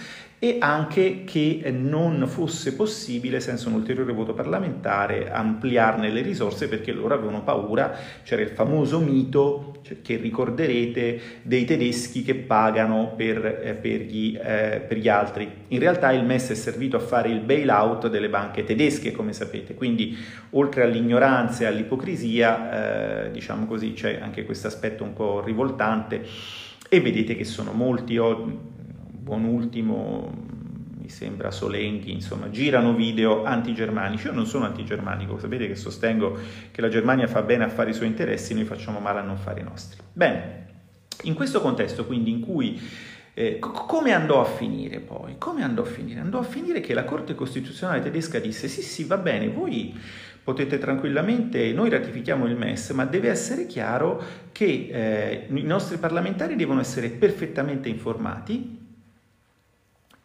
e 0.44 0.57
anche 0.59 1.22
che 1.22 1.72
non 1.72 2.26
fosse 2.26 2.74
possibile, 2.74 3.38
senza 3.38 3.68
un 3.68 3.74
ulteriore 3.74 4.12
voto 4.12 4.35
parlamentare, 4.35 5.31
ampliarne 5.31 6.11
le 6.11 6.20
risorse 6.20 6.66
perché 6.66 6.90
loro 6.90 7.14
avevano 7.14 7.44
paura, 7.44 7.96
c'era 8.24 8.42
il 8.42 8.48
famoso 8.48 8.98
mito 8.98 9.76
cioè, 9.83 10.02
che 10.02 10.16
ricorderete 10.16 11.20
dei 11.42 11.64
tedeschi 11.64 12.24
che 12.24 12.35
pagano 12.35 13.14
per, 13.16 13.61
eh, 13.62 13.74
per, 13.74 14.00
gli, 14.00 14.37
eh, 14.37 14.83
per, 14.85 14.98
gli, 14.98 15.09
altri. 15.09 15.48
In 15.68 15.78
realtà 15.78 16.11
il 16.11 16.24
MES 16.24 16.50
è 16.50 16.55
servito 16.55 16.96
a 16.96 17.00
fare 17.00 17.28
il 17.28 17.38
bailout 17.38 18.09
delle 18.09 18.28
banche 18.28 18.64
tedesche, 18.64 19.12
come 19.12 19.33
sapete, 19.33 19.74
quindi 19.74 20.18
oltre 20.50 20.83
all'ignoranza 20.83 21.62
e 21.62 21.66
all'ipocrisia, 21.66 23.26
eh, 23.26 23.31
diciamo 23.31 23.64
così, 23.66 23.92
c'è 23.92 24.18
anche 24.20 24.44
questo 24.44 24.66
aspetto 24.66 25.05
un 25.05 25.12
po' 25.12 25.40
rivoltante. 25.40 26.26
E 26.88 27.00
vedete 27.00 27.37
che 27.37 27.44
sono 27.44 27.70
molti... 27.70 28.18
Oh, 28.18 28.72
buon 29.23 29.45
ultimo, 29.45 30.31
mi 30.99 31.09
sembra 31.09 31.53
Solenghi, 31.53 32.11
insomma, 32.11 32.51
girano 32.51 32.93
video 32.93 33.45
antigermanici. 33.45 34.27
Io 34.27 34.33
non 34.33 34.47
sono 34.47 34.65
antigermanico, 34.65 35.39
sapete 35.39 35.69
che 35.69 35.77
sostengo 35.77 36.37
che 36.73 36.81
la 36.81 36.89
Germania 36.89 37.29
fa 37.29 37.43
bene 37.43 37.65
a 37.65 37.69
fare 37.69 37.91
i 37.91 37.95
suoi 37.95 38.09
interessi, 38.09 38.53
noi 38.53 38.65
facciamo 38.65 38.99
male 38.99 39.21
a 39.21 39.23
non 39.23 39.37
fare 39.37 39.61
i 39.61 39.65
nostri. 39.65 40.01
Bene, 40.13 40.67
in 41.23 41.35
questo 41.35 41.61
contesto 41.61 42.05
quindi 42.05 42.33
in 42.33 42.41
cui 42.41 42.81
eh, 43.35 43.59
come 43.61 44.13
andò 44.13 44.41
a 44.41 44.45
finire 44.45 44.99
poi? 44.99 45.37
Come 45.39 45.63
andò 45.63 45.83
a 45.83 45.87
finire? 45.87 46.19
Andò 46.19 46.41
a 46.41 46.45
finire 46.45 46.81
che 46.81 46.93
la 46.93 47.05
Corte 47.05 47.37
Costituzionale 47.37 48.01
tedesca 48.01 48.41
disse 48.41 48.67
sì 48.67 48.83
sì 48.83 49.05
va 49.05 49.19
bene, 49.19 49.49
voi 49.49 49.97
potete 50.43 50.79
tranquillamente, 50.79 51.73
noi 51.73 51.89
ratifichiamo 51.91 52.47
il 52.47 52.57
MES, 52.57 52.91
ma 52.91 53.05
deve 53.05 53.29
essere 53.29 53.67
chiaro 53.67 54.21
che 54.51 54.89
eh, 54.91 55.47
i 55.49 55.63
nostri 55.63 55.99
parlamentari 55.99 56.57
devono 56.57 56.81
essere 56.81 57.09
perfettamente 57.09 57.89
informati 57.89 58.82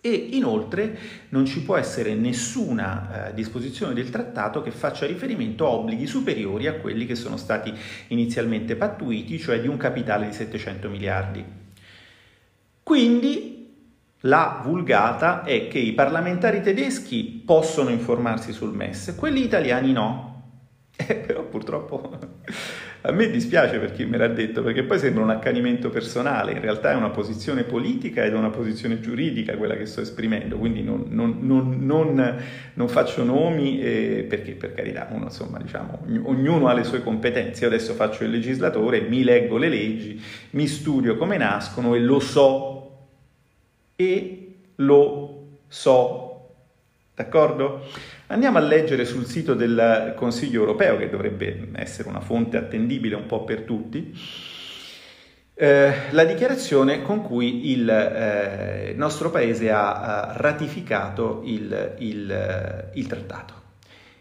e 0.08 0.30
inoltre 0.32 0.98
non 1.30 1.46
ci 1.46 1.62
può 1.62 1.76
essere 1.76 2.14
nessuna 2.14 3.28
eh, 3.28 3.34
disposizione 3.34 3.94
del 3.94 4.10
trattato 4.10 4.62
che 4.62 4.72
faccia 4.72 5.06
riferimento 5.06 5.66
a 5.66 5.70
obblighi 5.70 6.08
superiori 6.08 6.68
a 6.68 6.76
quelli 6.76 7.06
che 7.06 7.16
sono 7.16 7.36
stati 7.36 7.74
inizialmente 8.08 8.76
pattuiti, 8.76 9.38
cioè 9.38 9.60
di 9.60 9.68
un 9.68 9.78
capitale 9.78 10.28
di 10.28 10.34
700 10.34 10.90
miliardi. 10.90 11.44
Quindi 12.84 13.56
la 14.22 14.62
vulgata 14.64 15.44
è 15.44 15.68
che 15.68 15.80
i 15.80 15.94
parlamentari 15.94 16.62
tedeschi 16.62 17.44
possono 17.46 17.90
informarsi 17.90 18.54
sul 18.54 18.74
MES, 18.74 19.14
quelli 19.18 19.44
italiani 19.44 19.92
no. 19.92 20.26
Eh, 21.10 21.16
però 21.16 21.44
purtroppo 21.44 22.18
a 23.02 23.12
me 23.12 23.30
dispiace 23.30 23.78
per 23.78 23.92
chi 23.92 24.06
me 24.06 24.18
l'ha 24.18 24.28
detto, 24.28 24.62
perché 24.62 24.84
poi 24.84 25.00
sembra 25.00 25.24
un 25.24 25.30
accanimento 25.30 25.90
personale, 25.90 26.54
in 26.54 26.62
realtà 26.62 26.92
è 26.92 26.96
una 26.96 27.10
posizione 27.10 27.64
politica 27.64 28.24
ed 28.24 28.34
è 28.34 28.36
una 28.36 28.50
posizione 28.50 29.00
giuridica 29.00 29.56
quella 29.56 29.76
che 29.76 29.86
sto 29.86 30.02
esprimendo, 30.02 30.58
quindi 30.58 30.84
non, 30.84 31.06
non, 31.10 31.38
non, 31.42 32.42
non 32.74 32.88
faccio 32.88 33.24
nomi 33.24 33.80
eh, 33.80 34.26
perché 34.28 34.54
per 34.54 34.74
carità, 34.74 35.08
uno, 35.12 35.26
insomma, 35.26 35.60
diciamo, 35.60 36.06
ognuno 36.24 36.68
ha 36.68 36.74
le 36.74 36.84
sue 36.84 37.04
competenze, 37.04 37.62
io 37.62 37.68
adesso 37.68 37.94
faccio 37.94 38.24
il 38.24 38.32
legislatore, 38.32 39.02
mi 39.02 39.24
leggo 39.24 39.58
le 39.58 39.70
leggi, 39.70 40.22
mi 40.52 40.68
studio 40.68 41.18
come 41.18 41.38
nascono 41.38 41.96
e 41.96 42.00
lo 42.00 42.20
so, 42.20 42.98
e 43.96 44.56
lo 44.76 45.48
so, 45.68 46.50
d'accordo? 47.16 47.86
Andiamo 48.30 48.58
a 48.58 48.62
leggere 48.62 49.06
sul 49.06 49.26
sito 49.26 49.54
del 49.54 50.14
Consiglio 50.18 50.60
europeo, 50.60 50.98
che 50.98 51.10
dovrebbe 51.10 51.70
essere 51.76 52.10
una 52.10 52.20
fonte 52.20 52.58
attendibile 52.58 53.16
un 53.16 53.26
po' 53.26 53.46
per 53.46 53.62
tutti, 53.62 54.14
eh, 55.54 55.94
la 56.12 56.26
dichiarazione 56.26 57.02
con 57.04 57.22
cui 57.22 57.72
il 57.72 57.90
eh, 57.90 58.94
nostro 58.98 59.32
Paese 59.32 59.72
ha, 59.72 60.02
ha 60.02 60.34
ratificato 60.36 61.42
il, 61.46 61.96
il, 62.00 62.90
il 62.96 63.08
trattato. 63.08 63.67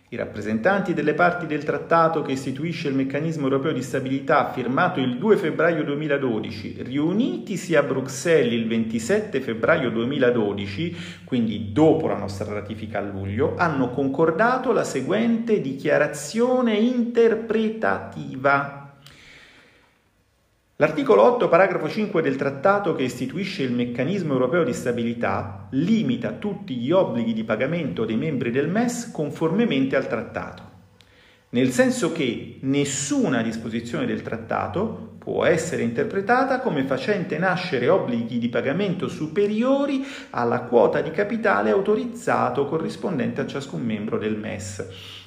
I 0.09 0.15
rappresentanti 0.15 0.95
delle 0.95 1.15
parti 1.15 1.47
del 1.47 1.65
trattato 1.65 2.23
che 2.23 2.31
istituisce 2.31 2.87
il 2.87 2.95
meccanismo 2.95 3.47
europeo 3.47 3.73
di 3.73 3.83
stabilità 3.83 4.53
firmato 4.53 5.01
il 5.01 5.19
2 5.19 5.37
febbraio 5.37 5.83
2012, 5.83 6.77
riunitisi 6.83 7.75
a 7.75 7.83
Bruxelles 7.83 8.53
il 8.53 8.69
27 8.69 9.41
febbraio 9.41 9.91
2012, 9.91 10.97
quindi 11.25 11.73
dopo 11.73 12.07
la 12.07 12.17
nostra 12.17 12.53
ratifica 12.53 13.01
a 13.01 13.03
luglio, 13.03 13.57
hanno 13.57 13.91
concordato 13.91 14.71
la 14.71 14.85
seguente 14.85 15.61
dichiarazione 15.61 16.75
interpretativa 16.75 18.86
L'articolo 20.79 21.23
8, 21.23 21.49
paragrafo 21.49 21.89
5 21.89 22.21
del 22.21 22.37
trattato 22.37 22.95
che 22.95 23.03
istituisce 23.03 23.63
il 23.63 23.73
meccanismo 23.73 24.35
europeo 24.35 24.63
di 24.63 24.75
stabilità 24.75 25.69
limita 25.71 26.33
tutti 26.33 26.77
gli 26.77 26.91
obblighi 26.91 27.33
di 27.33 27.45
pagamento 27.45 28.05
dei 28.05 28.19
membri 28.19 28.51
del 28.51 28.69
MES 28.69 29.11
conformemente 29.11 29.97
al 29.97 30.07
trattato. 30.07 30.75
nel 31.49 31.71
senso 31.71 32.13
che 32.13 32.59
nessuna 32.61 33.41
disposizione 33.41 34.05
del 34.05 34.21
trattato 34.21 35.15
può 35.17 35.47
essere 35.47 35.83
interpretata 35.83 36.61
come 36.61 36.83
facente 36.83 37.39
nascere 37.39 37.89
obblighi 37.89 38.39
di 38.39 38.51
pagamento 38.51 39.09
superiori 39.09 40.05
alla 40.31 40.61
quota 40.63 41.01
di 41.01 41.11
capitale 41.11 41.71
autorizzato 41.71 42.67
corrispondente 42.67 43.41
a 43.41 43.47
ciascun 43.47 43.81
membro 43.81 44.19
del 44.19 44.37
MES. 44.37 44.87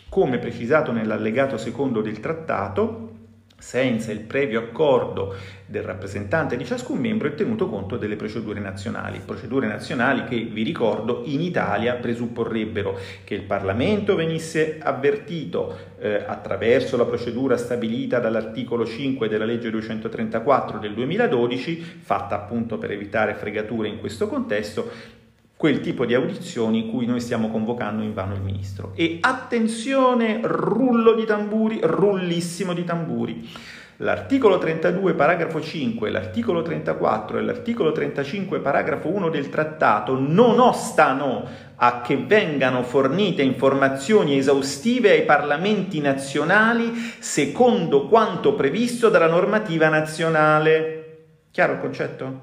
Come 0.10 0.38
precisato 0.38 0.92
nell'allegato 0.92 1.58
secondo 1.58 2.02
del 2.02 2.20
trattato, 2.20 3.19
senza 3.60 4.12
il 4.12 4.22
previo 4.22 4.60
accordo 4.60 5.36
del 5.66 5.84
rappresentante 5.84 6.58
di 6.58 6.66
ciascun 6.66 6.98
membro 6.98 7.28
è 7.28 7.36
tenuto 7.36 7.70
conto 7.70 7.98
delle 7.98 8.16
procedure 8.16 8.60
nazionali. 8.60 9.22
Procedure 9.24 9.68
nazionali 9.68 10.24
che, 10.24 10.50
vi 10.52 10.64
ricordo, 10.64 11.22
in 11.26 11.42
Italia 11.42 11.94
presupporrebbero 11.96 12.98
che 13.24 13.36
il 13.36 13.44
Parlamento 13.44 14.16
venisse 14.16 14.80
avvertito 14.82 15.78
eh, 16.00 16.24
attraverso 16.26 16.98
la 16.98 17.06
procedura 17.06 17.58
stabilita 17.58 18.20
dall'articolo 18.20 18.86
5 18.86 19.28
della 19.28 19.46
legge 19.46 19.70
234 19.70 20.80
del 20.80 20.94
2012, 20.96 22.00
fatta 22.02 22.36
appunto 22.36 22.78
per 22.80 22.92
evitare 22.92 23.36
fregature 23.36 23.90
in 23.90 24.00
questo 24.00 24.28
contesto, 24.28 25.18
quel 25.60 25.82
tipo 25.82 26.06
di 26.06 26.14
audizioni 26.14 26.90
cui 26.90 27.06
noi 27.06 27.20
stiamo 27.20 27.50
convocando 27.50 28.02
in 28.02 28.14
vano 28.14 28.34
il 28.34 28.40
ministro. 28.40 28.94
E 28.96 29.18
attenzione, 29.20 30.40
rullo 30.42 31.14
di 31.16 31.26
tamburi, 31.26 31.82
rullissimo 31.84 32.74
di 32.74 32.86
tamburi. 32.86 33.50
L'articolo 33.98 34.58
32, 34.58 35.16
paragrafo 35.16 35.60
5, 35.60 36.10
l'articolo 36.12 36.62
34 36.62 37.40
e 37.40 37.42
l'articolo 37.42 37.92
35, 37.92 38.60
paragrafo 38.60 39.10
1 39.10 39.28
del 39.28 39.50
trattato 39.50 40.18
non 40.18 40.62
ostano 40.62 41.46
a 41.76 42.00
che 42.00 42.16
vengano 42.16 42.82
fornite 42.82 43.42
informazioni 43.42 44.38
esaustive 44.38 45.12
ai 45.12 45.26
parlamenti 45.26 46.00
nazionali 46.00 46.94
secondo 47.20 48.08
quanto 48.08 48.54
previsto 48.54 49.10
dalla 49.10 49.28
normativa 49.28 49.90
nazionale. 49.90 51.18
Chiaro 51.52 51.74
il 51.74 51.80
concetto? 51.80 52.40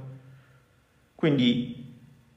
Quindi 1.14 1.85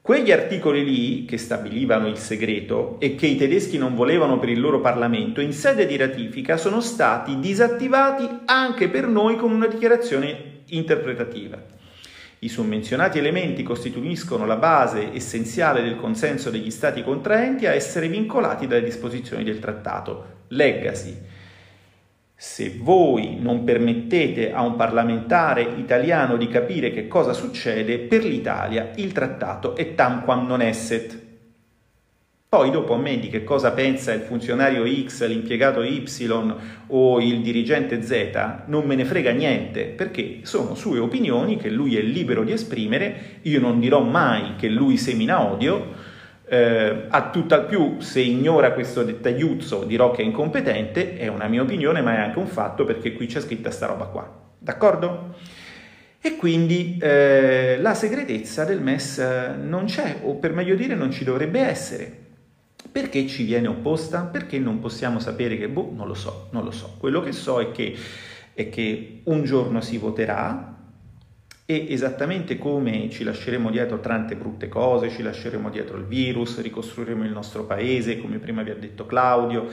Quegli 0.02 0.32
articoli 0.32 0.84
lì, 0.84 1.26
che 1.26 1.38
stabilivano 1.38 2.08
il 2.08 2.18
segreto 2.18 3.00
e 3.00 3.16
che 3.16 3.28
i 3.28 3.36
tedeschi 3.36 3.78
non 3.78 3.96
volevano 3.96 4.40
per 4.40 4.50
il 4.50 4.60
loro 4.60 4.80
Parlamento, 4.80 5.42
in 5.42 5.54
sede 5.54 5.86
di 5.86 5.98
ratifica 5.98 6.58
sono 6.58 6.82
stati 6.82 7.40
disattivati 7.40 8.28
anche 8.46 8.90
per 8.90 9.08
noi 9.08 9.36
con 9.36 9.52
una 9.52 9.68
dichiarazione 9.68 10.62
interpretativa. 10.68 11.62
I 12.40 12.48
summenzionati 12.48 13.18
elementi 13.18 13.64
costituiscono 13.64 14.46
la 14.46 14.56
base 14.56 15.14
essenziale 15.14 15.82
del 15.82 15.98
consenso 15.98 16.50
degli 16.50 16.72
Stati 16.72 17.04
contraenti 17.04 17.66
a 17.66 17.74
essere 17.74 18.08
vincolati 18.08 18.66
dalle 18.66 18.84
disposizioni 18.84 19.44
del 19.44 19.60
trattato. 19.60 20.38
Leggasi 20.48 21.18
se 22.42 22.74
voi 22.78 23.36
non 23.38 23.66
permettete 23.66 24.54
a 24.54 24.62
un 24.62 24.78
parlamentare 24.78 25.74
italiano 25.76 26.38
di 26.38 26.48
capire 26.48 26.90
che 26.90 27.06
cosa 27.06 27.34
succede, 27.34 27.98
per 27.98 28.24
l'Italia 28.24 28.92
il 28.96 29.12
trattato 29.12 29.76
è 29.76 29.94
tamquam 29.94 30.48
non 30.48 30.62
esset. 30.62 31.20
Poi 32.48 32.72
dopo 32.72 32.94
a 32.94 32.98
me 32.98 33.20
di 33.20 33.28
che 33.28 33.44
cosa 33.44 33.72
pensa 33.72 34.14
il 34.14 34.22
funzionario 34.22 34.86
X, 35.06 35.28
l'impiegato 35.28 35.84
Y 35.84 36.06
o 36.88 37.20
il 37.20 37.42
dirigente 37.42 38.02
Z 38.02 38.62
non 38.68 38.86
me 38.86 38.96
ne 38.96 39.04
frega 39.04 39.32
niente, 39.32 39.88
perché 39.88 40.40
sono 40.44 40.76
sue 40.76 40.98
opinioni 40.98 41.58
che 41.58 41.70
lui 41.70 41.98
è 41.98 42.02
libero 42.02 42.46
di 42.46 42.54
esprimere, 42.54 43.40
io 43.42 43.60
non 43.60 43.82
dirò 43.82 44.00
mai 44.00 44.56
che 44.56 44.70
lui 44.70 44.96
semina 44.96 45.46
odio, 45.46 45.88
eh, 46.50 47.06
a 47.08 47.30
tutt'al 47.30 47.68
più, 47.68 48.00
se 48.00 48.22
ignora 48.22 48.74
questo 48.74 49.04
dettagliuzzo, 49.04 49.84
dirò 49.84 50.10
che 50.12 50.24
è 50.24 50.26
incompetente, 50.26 51.16
è 51.16 51.28
una 51.28 51.48
mia 51.48 51.62
opinione, 51.62 52.02
ma 52.02 52.16
è 52.16 52.20
anche 52.20 52.40
un 52.40 52.48
fatto 52.48 52.86
perché 52.86 53.14
qui 53.14 53.28
c'è 53.28 53.40
scritta 53.40 53.70
sta 53.70 53.86
roba 53.86 54.06
qua. 54.06 54.48
D'accordo? 54.58 55.36
E 56.20 56.36
quindi 56.36 56.98
eh, 57.00 57.78
la 57.80 57.94
segretezza 57.94 58.66
del 58.66 58.82
MES 58.82 59.20
non 59.62 59.86
c'è, 59.86 60.22
o 60.24 60.36
per 60.36 60.54
meglio 60.54 60.76
dire 60.76 60.96
non 60.96 61.12
ci 61.12 61.24
dovrebbe 61.24 61.60
essere. 61.60 62.18
Perché 62.92 63.28
ci 63.28 63.44
viene 63.44 63.68
opposta? 63.68 64.22
Perché 64.24 64.58
non 64.58 64.80
possiamo 64.80 65.20
sapere 65.20 65.58
che, 65.58 65.70
boh, 65.70 65.92
non 65.94 66.08
lo 66.08 66.16
so, 66.16 66.48
non 66.52 66.64
lo 66.64 66.72
so. 66.72 66.96
Quello 66.98 67.22
che 67.22 67.32
so 67.32 67.62
è 67.62 67.72
che, 67.72 67.96
è 68.54 68.70
che 68.70 69.22
un 69.26 69.44
giorno 69.44 69.80
si 69.82 69.98
voterà, 69.98 70.79
e 71.72 71.86
esattamente 71.90 72.58
come 72.58 73.12
ci 73.12 73.24
lasceremo 73.24 73.70
dietro 73.70 74.00
tante 74.00 74.36
brutte 74.36 74.68
cose, 74.68 75.12
ci 75.12 75.22
lasceremo 75.22 75.70
dietro 75.70 75.98
il 75.98 76.06
virus, 76.06 76.60
ricostruiremo 76.62 77.24
il 77.24 77.32
nostro 77.32 77.66
paese, 77.66 78.20
come 78.20 78.40
prima 78.40 78.64
vi 78.64 78.72
ha 78.72 78.76
detto 78.76 79.06
Claudio, 79.06 79.68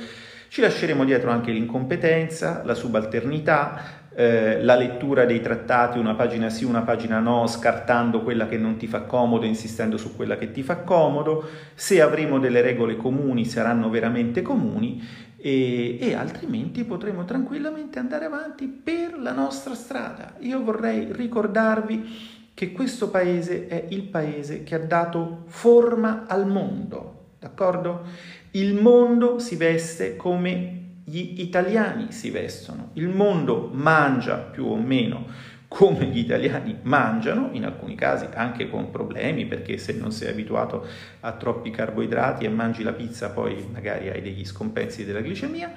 ci 0.49 0.61
lasceremo 0.61 1.07
dietro 1.07 1.31
anche 1.31 1.53
l'incompetenza, 1.53 2.61
la 2.67 2.75
subalternità, 2.75 4.11
eh, 4.15 4.63
la 4.63 4.75
lettura 4.75 5.25
dei 5.25 5.41
trattati, 5.41 5.99
una 5.99 6.15
pagina 6.15 6.51
sì, 6.51 6.65
una 6.65 6.83
pagina 6.83 7.19
no, 7.19 7.47
scartando 7.47 8.21
quella 8.21 8.47
che 8.47 8.59
non 8.59 8.77
ti 8.77 8.87
fa 8.87 9.05
comodo, 9.05 9.47
insistendo 9.47 9.97
su 9.97 10.15
quella 10.15 10.37
che 10.37 10.51
ti 10.51 10.63
fa 10.63 10.81
comodo. 10.81 11.49
Se 11.73 12.03
avremo 12.03 12.39
delle 12.39 12.61
regole 12.61 12.97
comuni, 12.97 13.47
saranno 13.47 13.89
veramente 13.89 14.43
comuni 14.43 15.03
e, 15.37 15.99
e, 16.01 16.15
altrimenti 16.15 16.85
potremo 16.85 17.25
tranquillamente 17.25 17.99
andare 17.99 18.25
avanti 18.25 18.67
per 18.67 19.19
la 19.19 19.33
nostra 19.33 19.75
strada. 19.75 20.35
Io 20.41 20.63
vorrei 20.63 21.13
ricordarvi 21.13 22.35
che 22.55 22.73
questo 22.73 23.11
paese 23.11 23.67
è 23.67 23.85
il 23.91 24.05
paese 24.05 24.63
che 24.63 24.75
ha 24.75 24.79
dato 24.79 25.45
forma 25.47 26.25
al 26.27 26.47
mondo, 26.47 27.35
d'accordo? 27.39 28.05
Il 28.53 28.75
mondo 28.81 29.39
si 29.39 29.57
veste 29.57 30.17
come 30.17 30.77
gli 31.05 31.41
italiani 31.41 32.11
si 32.11 32.31
vestono, 32.31 32.91
il 32.95 33.09
mondo 33.09 33.71
mangia 33.73 34.39
più 34.39 34.65
o 34.67 34.77
meno 34.77 35.27
come 35.69 36.07
gli 36.07 36.19
italiani 36.19 36.79
mangiano, 36.83 37.51
in 37.53 37.65
alcuni 37.65 37.95
casi 37.95 38.27
anche 38.33 38.69
con 38.71 38.91
problemi, 38.91 39.47
perché 39.47 39.79
se 39.79 39.93
non 39.95 40.13
sei 40.13 40.31
abituato 40.31 40.87
a 41.21 41.33
troppi 41.33 41.71
carboidrati 41.71 42.45
e 42.45 42.49
mangi 42.49 42.83
la 42.83 42.93
pizza 42.93 43.31
poi 43.31 43.67
magari 43.73 44.09
hai 44.09 44.23
degli 44.23 44.45
scompensi 44.45 45.05
della 45.05 45.21
glicemia. 45.21 45.73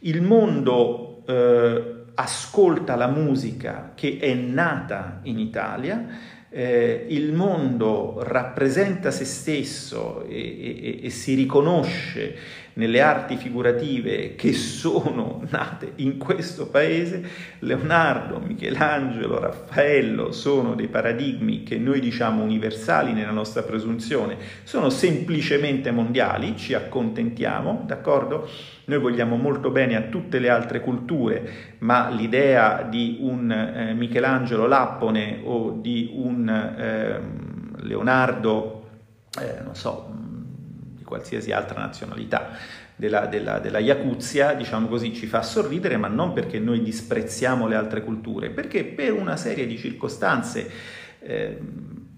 Il 0.00 0.22
mondo 0.22 1.22
eh, 1.26 2.04
ascolta 2.14 2.94
la 2.94 3.08
musica 3.08 3.92
che 3.94 4.18
è 4.20 4.32
nata 4.34 5.20
in 5.24 5.38
Italia, 5.38 6.06
eh, 6.48 7.06
il 7.08 7.32
mondo 7.32 8.22
rappresenta 8.22 9.10
se 9.10 9.24
stesso 9.24 10.24
e, 10.24 11.00
e, 11.00 11.00
e 11.02 11.10
si 11.10 11.34
riconosce 11.34 12.36
nelle 12.76 13.00
arti 13.00 13.36
figurative 13.36 14.34
che 14.34 14.52
sono 14.52 15.42
nate 15.48 15.92
in 15.96 16.18
questo 16.18 16.68
paese, 16.68 17.24
Leonardo, 17.60 18.38
Michelangelo, 18.38 19.38
Raffaello 19.40 20.30
sono 20.32 20.74
dei 20.74 20.88
paradigmi 20.88 21.62
che 21.62 21.78
noi 21.78 22.00
diciamo 22.00 22.42
universali 22.42 23.12
nella 23.12 23.30
nostra 23.30 23.62
presunzione, 23.62 24.36
sono 24.62 24.90
semplicemente 24.90 25.90
mondiali, 25.90 26.56
ci 26.56 26.74
accontentiamo, 26.74 27.84
d'accordo? 27.86 28.48
Noi 28.84 28.98
vogliamo 28.98 29.36
molto 29.36 29.70
bene 29.70 29.96
a 29.96 30.02
tutte 30.02 30.38
le 30.38 30.50
altre 30.50 30.80
culture, 30.80 31.48
ma 31.78 32.10
l'idea 32.10 32.82
di 32.82 33.18
un 33.20 33.50
eh, 33.50 33.94
Michelangelo 33.94 34.66
Lappone 34.66 35.40
o 35.44 35.70
di 35.80 36.10
un 36.12 36.48
eh, 36.48 37.20
Leonardo, 37.84 38.88
eh, 39.40 39.62
non 39.64 39.74
so, 39.74 40.25
qualsiasi 41.06 41.52
altra 41.52 41.80
nazionalità 41.80 42.50
della, 42.94 43.26
della, 43.26 43.58
della 43.58 43.78
Yakuzia, 43.78 44.52
diciamo 44.54 44.88
così, 44.88 45.14
ci 45.14 45.26
fa 45.26 45.42
sorridere, 45.42 45.96
ma 45.96 46.08
non 46.08 46.32
perché 46.32 46.58
noi 46.58 46.82
disprezziamo 46.82 47.66
le 47.66 47.76
altre 47.76 48.02
culture, 48.02 48.50
perché 48.50 48.84
per 48.84 49.12
una 49.14 49.36
serie 49.36 49.66
di 49.66 49.78
circostanze 49.78 50.70
eh, 51.20 51.58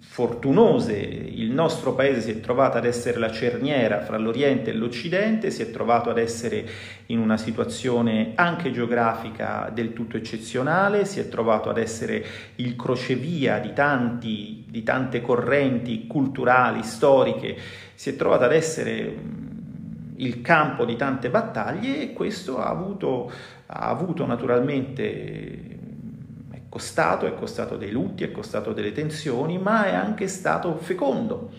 fortunose. 0.01 0.97
Il 0.97 1.51
nostro 1.51 1.95
paese 1.95 2.21
si 2.21 2.31
è 2.31 2.41
trovato 2.41 2.79
ad 2.79 2.85
essere 2.85 3.19
la 3.19 3.31
cerniera 3.31 4.01
fra 4.01 4.17
l'Oriente 4.17 4.71
e 4.71 4.75
l'Occidente, 4.75 5.51
si 5.51 5.63
è 5.63 5.71
trovato 5.71 6.11
ad 6.11 6.19
essere 6.19 6.65
in 7.07 7.19
una 7.19 7.37
situazione 7.37 8.33
anche 8.35 8.71
geografica 8.71 9.71
del 9.73 9.93
tutto 9.93 10.17
eccezionale, 10.17 11.05
si 11.05 11.21
è 11.21 11.29
trovato 11.29 11.69
ad 11.69 11.79
essere 11.79 12.25
il 12.57 12.77
crocevia 12.77 13.59
di, 13.59 13.73
tanti, 13.73 14.65
di 14.69 14.83
tante 14.83 15.21
correnti 15.21 16.07
culturali, 16.07 16.83
storiche, 16.83 17.57
si 17.95 18.11
è 18.11 18.17
trovato 18.17 18.45
ad 18.45 18.53
essere 18.53 19.47
il 20.17 20.41
campo 20.41 20.85
di 20.85 20.97
tante 20.97 21.31
battaglie 21.31 22.03
e 22.03 22.13
questo 22.13 22.59
ha 22.59 22.69
avuto, 22.69 23.31
ha 23.67 23.89
avuto 23.89 24.27
naturalmente 24.27 25.68
costato, 26.69 27.27
è 27.27 27.35
costato 27.35 27.77
dei 27.77 27.91
lutti, 27.91 28.25
è 28.25 28.31
costato 28.31 28.73
delle 28.73 28.93
tensioni, 28.93 29.59
ma 29.59 29.87
è 29.87 29.95
anche 29.95 30.29
stato 30.29 30.77
fecondo. 30.77 31.51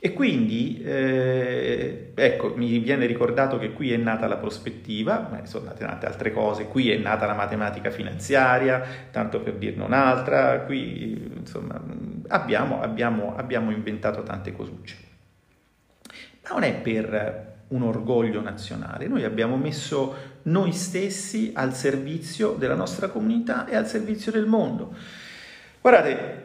E 0.00 0.12
quindi, 0.12 0.82
eh, 0.84 2.12
ecco, 2.14 2.52
mi 2.56 2.78
viene 2.78 3.06
ricordato 3.06 3.58
che 3.58 3.72
qui 3.72 3.90
è 3.90 3.96
nata 3.96 4.26
la 4.26 4.36
prospettiva, 4.36 5.28
ma 5.30 5.46
sono 5.46 5.64
nate, 5.64 5.86
nate 5.86 6.04
altre 6.04 6.30
cose, 6.30 6.66
qui 6.66 6.90
è 6.90 6.98
nata 6.98 7.24
la 7.24 7.32
matematica 7.32 7.88
finanziaria, 7.88 8.82
tanto 9.10 9.40
per 9.40 9.54
dirne 9.54 9.82
un'altra, 9.82 10.60
qui 10.60 11.32
insomma 11.38 11.82
abbiamo, 12.28 12.82
abbiamo, 12.82 13.34
abbiamo 13.34 13.70
inventato 13.70 14.22
tante 14.22 14.52
cosucce. 14.52 14.96
Ma 16.42 16.50
non 16.50 16.64
è 16.64 16.74
per 16.74 17.53
un 17.74 17.82
orgoglio 17.82 18.40
nazionale, 18.40 19.08
noi 19.08 19.24
abbiamo 19.24 19.56
messo 19.56 20.32
noi 20.42 20.72
stessi 20.72 21.52
al 21.54 21.74
servizio 21.74 22.52
della 22.52 22.74
nostra 22.74 23.08
comunità 23.08 23.66
e 23.66 23.74
al 23.74 23.86
servizio 23.86 24.30
del 24.30 24.46
mondo. 24.46 24.94
Guardate, 25.80 26.42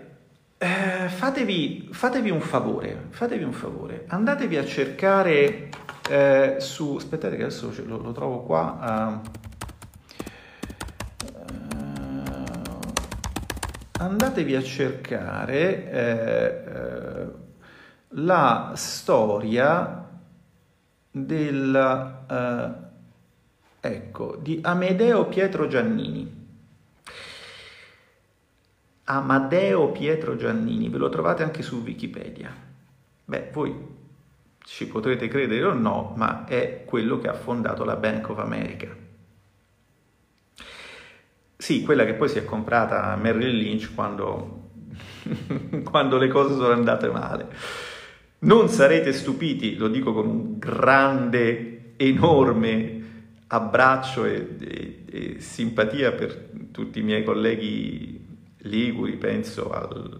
eh, 0.58 1.08
fatevi, 1.08 1.88
fatevi, 1.92 2.30
un 2.30 2.42
favore, 2.42 3.06
fatevi 3.12 3.44
un 3.44 3.54
favore, 3.54 4.06
andatevi 4.08 4.58
a 4.58 4.66
cercare 4.66 5.70
eh, 6.10 6.56
su, 6.60 6.96
aspettate 6.98 7.38
che 7.38 7.44
adesso 7.44 7.72
lo, 7.86 7.98
lo 7.98 8.12
trovo 8.12 8.42
qua, 8.42 9.22
uh, 9.24 9.38
andatevi 14.00 14.56
a 14.56 14.64
cercare 14.64 15.92
eh, 15.92 16.64
eh, 16.66 17.28
la 18.10 18.72
storia 18.76 20.09
del, 21.12 22.26
eh, 22.30 23.88
ecco, 23.88 24.36
di 24.38 24.60
Amedeo 24.62 25.26
Pietro 25.26 25.68
Giannini. 25.68 26.38
Amadeo 29.06 29.92
Pietro 29.92 30.36
Giannini, 30.36 30.90
ve 30.90 30.98
lo 30.98 31.10
trovate 31.10 31.44
anche 31.44 31.64
su 31.64 31.82
Wikipedia. 31.82 32.54
Beh, 33.26 33.50
voi 33.52 33.98
ci 34.64 34.88
potrete 34.88 35.28
credere 35.28 35.64
o 35.64 35.74
no, 35.74 36.14
ma 36.16 36.46
è 36.46 36.84
quello 36.86 37.18
che 37.18 37.28
ha 37.28 37.34
fondato 37.34 37.84
la 37.84 37.96
Bank 37.96 38.30
of 38.30 38.38
America. 38.38 38.96
Sì, 41.58 41.82
quella 41.84 42.06
che 42.06 42.14
poi 42.14 42.30
si 42.30 42.38
è 42.38 42.46
comprata 42.46 43.16
Merrill 43.16 43.58
Lynch 43.58 43.94
quando, 43.96 44.70
quando 45.84 46.18
le 46.18 46.28
cose 46.28 46.54
sono 46.54 46.72
andate 46.72 47.10
male. 47.10 47.48
Non 48.42 48.70
sarete 48.70 49.12
stupiti, 49.12 49.76
lo 49.76 49.90
dico 49.90 50.14
con 50.14 50.28
un 50.28 50.60
grande, 50.60 51.94
enorme 51.98 52.98
abbraccio 53.48 54.24
e, 54.24 54.56
e, 54.62 55.04
e 55.06 55.40
simpatia 55.42 56.14
per 56.14 56.50
tutti 56.72 57.00
i 57.00 57.04
miei 57.04 57.24
colleghi 57.26 58.26
liguri, 58.60 59.18
penso 59.18 59.70
al, 59.72 60.20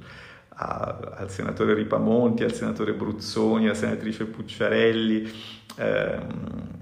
a, 0.50 1.16
al 1.16 1.30
senatore 1.30 1.74
Ripamonti, 1.74 2.44
al 2.44 2.54
senatore 2.54 2.94
Bruzzoni, 2.94 3.66
alla 3.66 3.74
senatrice 3.74 4.26
Pucciarelli, 4.26 5.32
ehm, 5.78 6.28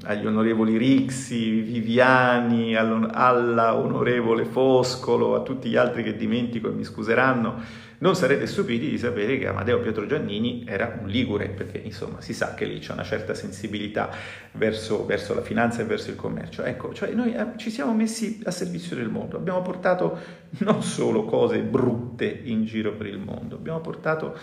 agli 0.06 0.26
onorevoli 0.26 0.78
Rixi, 0.78 1.62
Viviani, 1.62 2.76
alla 2.76 3.76
onorevole 3.76 4.46
Foscolo, 4.46 5.36
a 5.36 5.42
tutti 5.42 5.70
gli 5.70 5.76
altri 5.76 6.02
che 6.02 6.16
dimentico 6.16 6.70
e 6.70 6.72
mi 6.72 6.84
scuseranno, 6.84 7.86
non 8.00 8.16
sarete 8.16 8.46
stupiti 8.46 8.90
di 8.90 8.98
sapere 8.98 9.40
che 9.40 9.48
Amadeo 9.48 9.80
Pietro 9.80 10.06
Giannini 10.06 10.64
era 10.68 11.00
un 11.02 11.08
ligure, 11.08 11.50
perché 11.50 11.80
insomma 11.80 12.22
si 12.22 12.34
sa 12.34 12.54
che 12.54 12.66
lì 12.66 12.80
c'è 12.80 12.94
una 12.94 13.04
certa 13.04 13.34
sensibilità 13.34 14.12
verso, 14.52 15.06
verso 15.06 15.34
la 15.34 15.42
finanza 15.42 15.82
e 15.82 15.86
verso 15.86 16.12
il 16.12 16.16
commercio. 16.16 16.64
Ecco, 16.64 16.94
cioè 16.94 17.12
noi 17.14 17.34
eh, 17.34 17.46
ci 17.58 17.72
siamo 17.72 17.94
messi 17.96 18.40
a 18.44 18.52
servizio 18.52 18.96
del 18.96 19.10
mondo, 19.10 19.38
abbiamo 19.38 19.62
portato 19.62 20.20
non 20.60 20.84
solo 20.84 21.26
cose 21.26 21.60
brutte 21.60 22.26
in 22.26 22.66
giro 22.66 22.94
per 22.94 23.08
il 23.08 23.18
mondo, 23.18 23.56
abbiamo 23.56 23.80
portato 23.80 24.38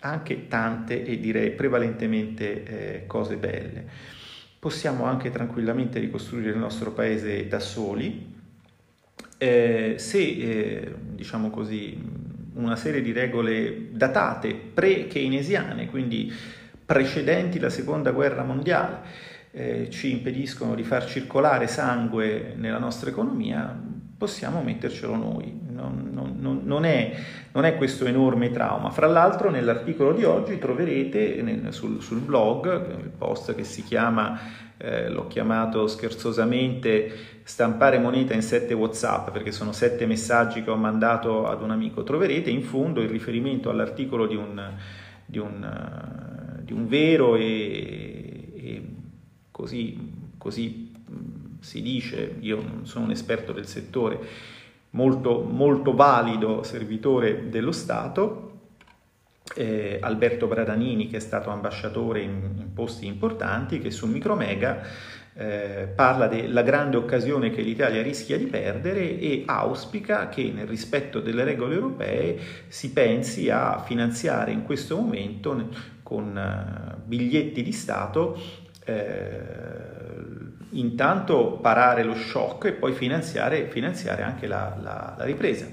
anche 0.00 0.48
tante 0.48 1.04
e 1.04 1.18
direi 1.18 1.50
prevalentemente 1.50 2.62
eh, 2.64 3.06
cose 3.06 3.36
belle. 3.36 4.12
Possiamo 4.58 5.04
anche 5.04 5.30
tranquillamente 5.30 5.98
ricostruire 5.98 6.50
il 6.50 6.56
nostro 6.56 6.92
paese 6.92 7.46
da 7.48 7.58
soli, 7.58 8.32
eh, 9.36 9.94
se 9.98 10.18
eh, 10.18 10.94
diciamo 11.12 11.50
così 11.50 12.23
una 12.54 12.76
serie 12.76 13.02
di 13.02 13.12
regole 13.12 13.90
datate, 13.92 14.54
pre-keynesiane, 14.54 15.86
quindi 15.86 16.32
precedenti 16.84 17.58
la 17.58 17.70
seconda 17.70 18.10
guerra 18.12 18.44
mondiale, 18.44 19.00
eh, 19.50 19.88
ci 19.90 20.10
impediscono 20.10 20.74
di 20.74 20.82
far 20.82 21.06
circolare 21.06 21.66
sangue 21.66 22.54
nella 22.56 22.78
nostra 22.78 23.10
economia, 23.10 23.78
possiamo 24.16 24.62
mettercelo 24.62 25.14
noi. 25.14 25.63
Non, 25.74 26.10
non, 26.12 26.60
non, 26.62 26.84
è, 26.84 27.16
non, 27.52 27.64
è, 27.64 27.76
questo 27.76 28.04
enorme 28.04 28.52
trauma. 28.52 28.90
Fra 28.90 29.08
l'altro 29.08 29.50
nell'articolo 29.50 30.12
di 30.12 30.22
oggi 30.22 30.58
troverete 30.58 31.42
nel, 31.42 31.72
sul, 31.72 32.00
sul, 32.00 32.20
blog 32.20 33.00
il 33.00 33.10
post 33.10 33.56
che 33.56 33.64
si 33.64 33.82
chiama, 33.82 34.38
eh, 34.76 35.08
l'ho 35.08 35.26
chiamato 35.26 35.88
scherzosamente, 35.88 37.40
stampare 37.42 37.98
moneta 37.98 38.34
in 38.34 38.42
sette 38.42 38.72
Whatsapp, 38.72 39.30
perché 39.30 39.50
sono 39.50 39.72
sette 39.72 40.06
messaggi 40.06 40.62
che 40.62 40.70
ho 40.70 40.76
mandato 40.76 41.48
ad 41.48 41.60
un 41.60 41.72
amico. 41.72 42.04
Troverete 42.04 42.50
in 42.50 42.62
fondo 42.62 43.00
il 43.00 43.08
riferimento 43.08 43.68
all'articolo 43.68 44.26
di 44.26 44.36
un, 44.36 44.72
di 45.26 45.38
un, 45.38 46.60
di 46.62 46.72
un 46.72 46.86
vero 46.86 47.34
e, 47.34 48.52
e 48.54 48.82
così, 49.50 50.12
così 50.38 50.92
si 51.64 51.80
dice, 51.80 52.36
io 52.40 52.56
non 52.60 52.86
sono 52.86 53.06
un 53.06 53.10
esperto 53.10 53.52
del 53.52 53.66
settore, 53.66 54.20
molto, 54.94 55.40
molto 55.40 55.94
valido 55.94 56.62
servitore 56.62 57.48
dello 57.48 57.72
Stato, 57.72 58.40
eh, 59.54 59.98
Alberto 60.00 60.46
Bradanini 60.46 61.08
che 61.08 61.18
è 61.18 61.20
stato 61.20 61.50
ambasciatore 61.50 62.20
in, 62.20 62.54
in 62.58 62.72
posti 62.72 63.06
importanti, 63.06 63.78
che 63.78 63.90
su 63.90 64.06
Micromega 64.06 64.82
eh, 65.36 65.88
parla 65.94 66.28
della 66.28 66.62
grande 66.62 66.96
occasione 66.96 67.50
che 67.50 67.60
l'Italia 67.60 68.02
rischia 68.02 68.38
di 68.38 68.46
perdere 68.46 69.18
e 69.18 69.42
auspica 69.46 70.28
che 70.28 70.52
nel 70.54 70.66
rispetto 70.66 71.20
delle 71.20 71.42
regole 71.42 71.74
europee 71.74 72.38
si 72.68 72.92
pensi 72.92 73.50
a 73.50 73.80
finanziare 73.80 74.52
in 74.52 74.62
questo 74.62 74.96
momento 74.96 75.70
con 76.04 76.36
uh, 76.36 77.00
biglietti 77.04 77.62
di 77.62 77.72
Stato 77.72 78.38
eh, 78.84 79.42
intanto 80.78 81.58
parare 81.60 82.02
lo 82.02 82.14
shock 82.14 82.66
e 82.66 82.72
poi 82.72 82.92
finanziare, 82.92 83.68
finanziare 83.68 84.22
anche 84.22 84.46
la, 84.46 84.76
la, 84.80 85.14
la 85.18 85.24
ripresa. 85.24 85.66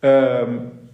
Um, 0.00 0.84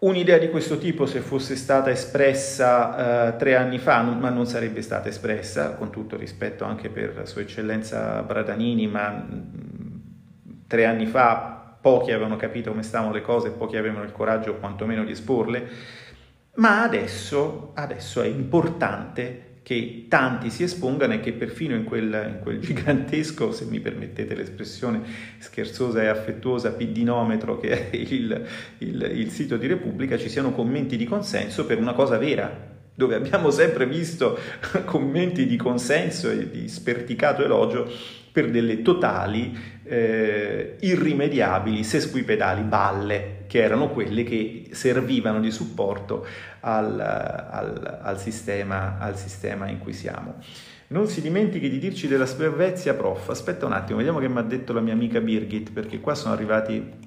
Un'idea 0.00 0.38
di 0.38 0.48
questo 0.48 0.78
tipo, 0.78 1.06
se 1.06 1.18
fosse 1.18 1.56
stata 1.56 1.90
espressa 1.90 3.32
uh, 3.32 3.36
tre 3.36 3.56
anni 3.56 3.78
fa, 3.78 4.00
non, 4.00 4.20
ma 4.20 4.30
non 4.30 4.46
sarebbe 4.46 4.80
stata 4.80 5.08
espressa, 5.08 5.72
con 5.72 5.90
tutto 5.90 6.16
rispetto 6.16 6.62
anche 6.62 6.88
per 6.88 7.22
Sua 7.24 7.40
Eccellenza 7.40 8.22
Bradanini, 8.22 8.86
ma 8.86 9.08
mh, 9.08 10.02
tre 10.68 10.84
anni 10.84 11.06
fa 11.06 11.76
pochi 11.80 12.12
avevano 12.12 12.36
capito 12.36 12.70
come 12.70 12.84
stavano 12.84 13.12
le 13.12 13.22
cose, 13.22 13.50
pochi 13.50 13.76
avevano 13.76 14.04
il 14.04 14.12
coraggio 14.12 14.54
quantomeno 14.54 15.02
di 15.02 15.10
esporle, 15.10 15.68
ma 16.54 16.84
adesso, 16.84 17.72
adesso 17.74 18.22
è 18.22 18.28
importante 18.28 19.47
che 19.68 20.06
tanti 20.08 20.48
si 20.48 20.62
espongano 20.62 21.12
e 21.12 21.20
che 21.20 21.34
perfino 21.34 21.74
in 21.74 21.84
quel, 21.84 22.04
in 22.04 22.38
quel, 22.40 22.56
gigantesco, 22.58 23.52
se 23.52 23.66
mi 23.66 23.80
permettete 23.80 24.34
l'espressione 24.34 25.02
scherzosa 25.36 26.00
e 26.00 26.06
affettuosa, 26.06 26.72
piddinometro 26.72 27.60
che 27.60 27.90
è 27.90 27.94
il, 27.94 28.46
il, 28.78 29.10
il 29.14 29.30
sito 29.30 29.58
di 29.58 29.66
Repubblica, 29.66 30.16
ci 30.16 30.30
siano 30.30 30.52
commenti 30.52 30.96
di 30.96 31.04
consenso 31.04 31.66
per 31.66 31.76
una 31.76 31.92
cosa 31.92 32.16
vera, 32.16 32.50
dove 32.94 33.14
abbiamo 33.14 33.50
sempre 33.50 33.86
visto 33.86 34.38
commenti 34.86 35.46
di 35.46 35.56
consenso 35.56 36.30
e 36.30 36.48
di 36.48 36.66
sperticato 36.66 37.44
elogio 37.44 37.92
per 38.32 38.50
delle 38.50 38.80
totali, 38.80 39.54
eh, 39.84 40.76
irrimediabili 40.80 41.84
sesquipedali 41.84 42.62
balle, 42.62 43.37
che 43.48 43.60
erano 43.60 43.88
quelle 43.88 44.22
che 44.22 44.68
servivano 44.70 45.40
di 45.40 45.50
supporto 45.50 46.24
al, 46.60 47.00
al, 47.00 47.98
al, 48.02 48.20
sistema, 48.20 48.98
al 48.98 49.16
sistema 49.16 49.68
in 49.68 49.78
cui 49.78 49.92
siamo. 49.92 50.36
Non 50.88 51.08
si 51.08 51.20
dimentichi 51.20 51.68
di 51.68 51.78
dirci 51.78 52.06
della 52.06 52.26
Svezia, 52.26 52.94
prof. 52.94 53.28
Aspetta 53.30 53.66
un 53.66 53.72
attimo, 53.72 53.98
vediamo 53.98 54.20
che 54.20 54.28
mi 54.28 54.38
ha 54.38 54.42
detto 54.42 54.72
la 54.72 54.80
mia 54.80 54.92
amica 54.92 55.20
Birgit, 55.20 55.72
perché 55.72 55.98
qua 55.98 56.14
sono 56.14 56.34
arrivati 56.34 57.06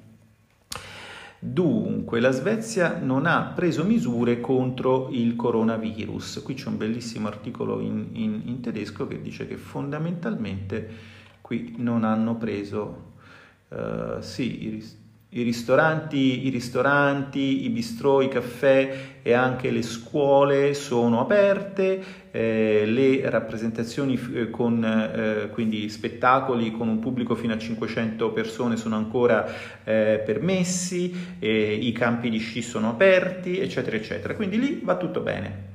Dunque, 1.44 2.20
la 2.20 2.30
Svezia 2.30 3.00
non 3.00 3.26
ha 3.26 3.54
preso 3.56 3.84
misure 3.84 4.40
contro 4.40 5.10
il 5.10 5.36
coronavirus. 5.36 6.44
Qui 6.44 6.54
c'è 6.54 6.68
un 6.68 6.78
bellissimo 6.78 7.28
articolo 7.28 7.80
in, 7.80 8.10
in, 8.12 8.42
in 8.46 8.62
tedesco 8.62 9.08
che 9.08 9.20
dice 9.24 9.48
che 9.48 9.58
fondamentalmente 9.58 10.88
qui 11.42 11.74
non 11.78 12.04
hanno 12.04 12.38
preso, 12.38 13.14
uh, 13.70 14.20
sì, 14.20 14.68
i, 14.68 14.86
i 15.34 15.44
ristoranti, 15.44 16.46
i 16.46 16.50
ristoranti, 16.50 17.64
i 17.64 17.70
bistrò, 17.70 18.22
i 18.22 18.28
caffè 18.28 19.20
e 19.22 19.32
anche 19.32 19.72
le 19.72 19.82
scuole 19.82 20.74
sono 20.74 21.22
aperte, 21.22 22.04
eh, 22.32 22.84
le 22.86 23.30
rappresentazioni 23.30 24.20
eh, 24.34 24.50
con 24.50 24.84
eh, 24.84 25.50
quindi 25.52 25.88
spettacoli 25.88 26.72
con 26.72 26.90
un 26.90 27.00
pubblico 27.00 27.36
fino 27.36 27.54
a 27.54 27.58
500 27.58 28.32
persone 28.32 28.76
sono 28.76 28.98
ancora 28.98 29.46
eh, 29.86 30.22
permessi, 30.26 31.38
i 31.40 31.92
campi 31.94 32.30
di 32.30 32.40
sci 32.40 32.62
sono 32.62 32.90
aperti, 32.90 33.58
eccetera, 33.60 33.96
eccetera. 33.96 34.36
Quindi 34.36 34.60
lì 34.60 34.82
va 34.84 34.98
tutto 34.98 35.22
bene. 35.22 35.70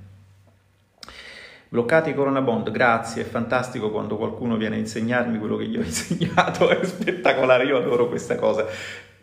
Bloccati 1.68 2.14
Corona 2.14 2.42
Bond, 2.42 2.70
grazie, 2.70 3.22
è 3.22 3.24
fantastico 3.24 3.90
quando 3.90 4.16
qualcuno 4.16 4.56
viene 4.56 4.76
a 4.76 4.78
insegnarmi 4.78 5.38
quello 5.38 5.56
che 5.56 5.66
gli 5.66 5.76
ho 5.76 5.82
insegnato, 5.82 6.68
è 6.68 6.84
spettacolare, 6.84 7.64
io 7.64 7.78
adoro 7.78 8.06
questa 8.08 8.36
cosa 8.36 8.66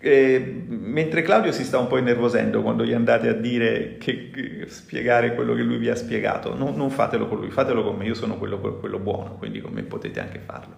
Eh, 0.05 0.65
mentre 0.67 1.21
Claudio 1.21 1.53
si 1.53 1.63
sta 1.63 1.77
un 1.79 1.87
po' 1.87 1.97
innervosendo 1.97 2.61
quando 2.61 2.83
gli 2.83 2.91
andate 2.91 3.29
a 3.29 3.33
dire 3.33 3.95
che, 3.97 4.31
che 4.31 4.65
spiegare 4.67 5.33
quello 5.33 5.55
che 5.55 5.61
lui 5.61 5.77
vi 5.77 5.89
ha 5.89 5.95
spiegato, 5.95 6.57
non, 6.57 6.75
non, 6.75 6.89
fatelo 6.89 7.25
con 7.25 7.39
lui, 7.39 7.49
fatelo 7.49 7.85
con 7.85 7.95
me, 7.95 8.03
io 8.03 8.13
sono 8.13 8.37
quello, 8.37 8.59
quello 8.59 8.99
buono, 8.99 9.37
quindi 9.37 9.61
con 9.61 9.71
me 9.71 9.81
potete 9.83 10.19
anche 10.19 10.39
farlo. 10.39 10.75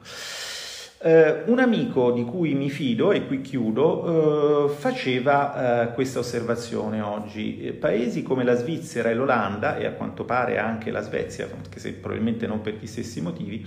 Eh, 1.02 1.42
un 1.46 1.58
amico 1.58 2.12
di 2.12 2.24
cui 2.24 2.54
mi 2.54 2.70
fido, 2.70 3.12
e 3.14 3.26
qui 3.26 3.42
chiudo, 3.42 4.68
eh, 4.68 4.70
faceva 4.76 5.90
eh, 5.90 5.94
questa 5.96 6.20
osservazione 6.20 7.02
oggi. 7.02 7.62
Eh, 7.62 7.74
paesi 7.74 8.22
come 8.22 8.44
la 8.44 8.54
Svizzera 8.54 9.10
e 9.10 9.16
l'Olanda, 9.16 9.76
e 9.78 9.88
a 9.88 9.92
quanto 9.94 10.24
pare 10.24 10.60
anche 10.60 10.92
la 10.92 11.02
Svezia, 11.02 11.48
anche 11.52 11.80
se 11.80 11.94
probabilmente 11.94 12.46
non 12.46 12.62
per 12.62 12.76
gli 12.80 12.86
stessi 12.86 13.22
motivi, 13.22 13.66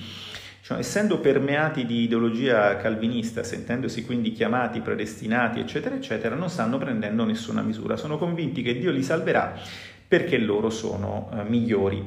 cioè, 0.69 0.81
essendo 0.81 1.19
permeati 1.19 1.87
di 1.87 2.03
ideologia 2.03 2.77
calvinista, 2.77 3.43
sentendosi 3.43 4.05
quindi 4.05 4.33
chiamati, 4.33 4.83
predestinati, 4.83 5.61
eccetera, 5.61 5.95
eccetera, 5.95 6.35
non 6.35 6.51
stanno 6.51 6.77
prendendo 6.77 7.25
nessuna 7.25 7.62
misura. 7.62 7.97
Sono 7.97 8.19
convinti 8.19 8.61
che 8.61 8.77
Dio 8.79 8.91
li 8.91 9.03
salverà 9.03 9.59
perché 10.07 10.37
loro 10.37 10.69
sono 10.69 11.31
eh, 11.33 11.43
migliori. 11.45 12.05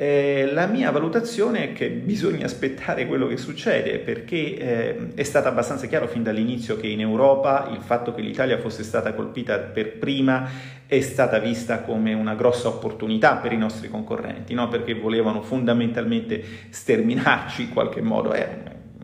Eh, 0.00 0.48
la 0.52 0.66
mia 0.66 0.92
valutazione 0.92 1.64
è 1.64 1.72
che 1.72 1.90
bisogna 1.90 2.44
aspettare 2.44 3.04
quello 3.08 3.26
che 3.26 3.36
succede 3.36 3.98
perché 3.98 4.56
eh, 4.56 5.08
è 5.16 5.24
stato 5.24 5.48
abbastanza 5.48 5.88
chiaro 5.88 6.06
fin 6.06 6.22
dall'inizio 6.22 6.76
che 6.76 6.86
in 6.86 7.00
Europa 7.00 7.68
il 7.72 7.80
fatto 7.80 8.14
che 8.14 8.20
l'Italia 8.20 8.58
fosse 8.58 8.84
stata 8.84 9.12
colpita 9.12 9.58
per 9.58 9.98
prima 9.98 10.48
è 10.86 11.00
stata 11.00 11.40
vista 11.40 11.80
come 11.80 12.14
una 12.14 12.36
grossa 12.36 12.68
opportunità 12.68 13.38
per 13.38 13.50
i 13.50 13.56
nostri 13.56 13.88
concorrenti, 13.88 14.54
no? 14.54 14.68
perché 14.68 14.94
volevano 14.94 15.42
fondamentalmente 15.42 16.44
sterminarci 16.70 17.62
in 17.62 17.70
qualche 17.70 18.00
modo, 18.00 18.30
è 18.30 18.48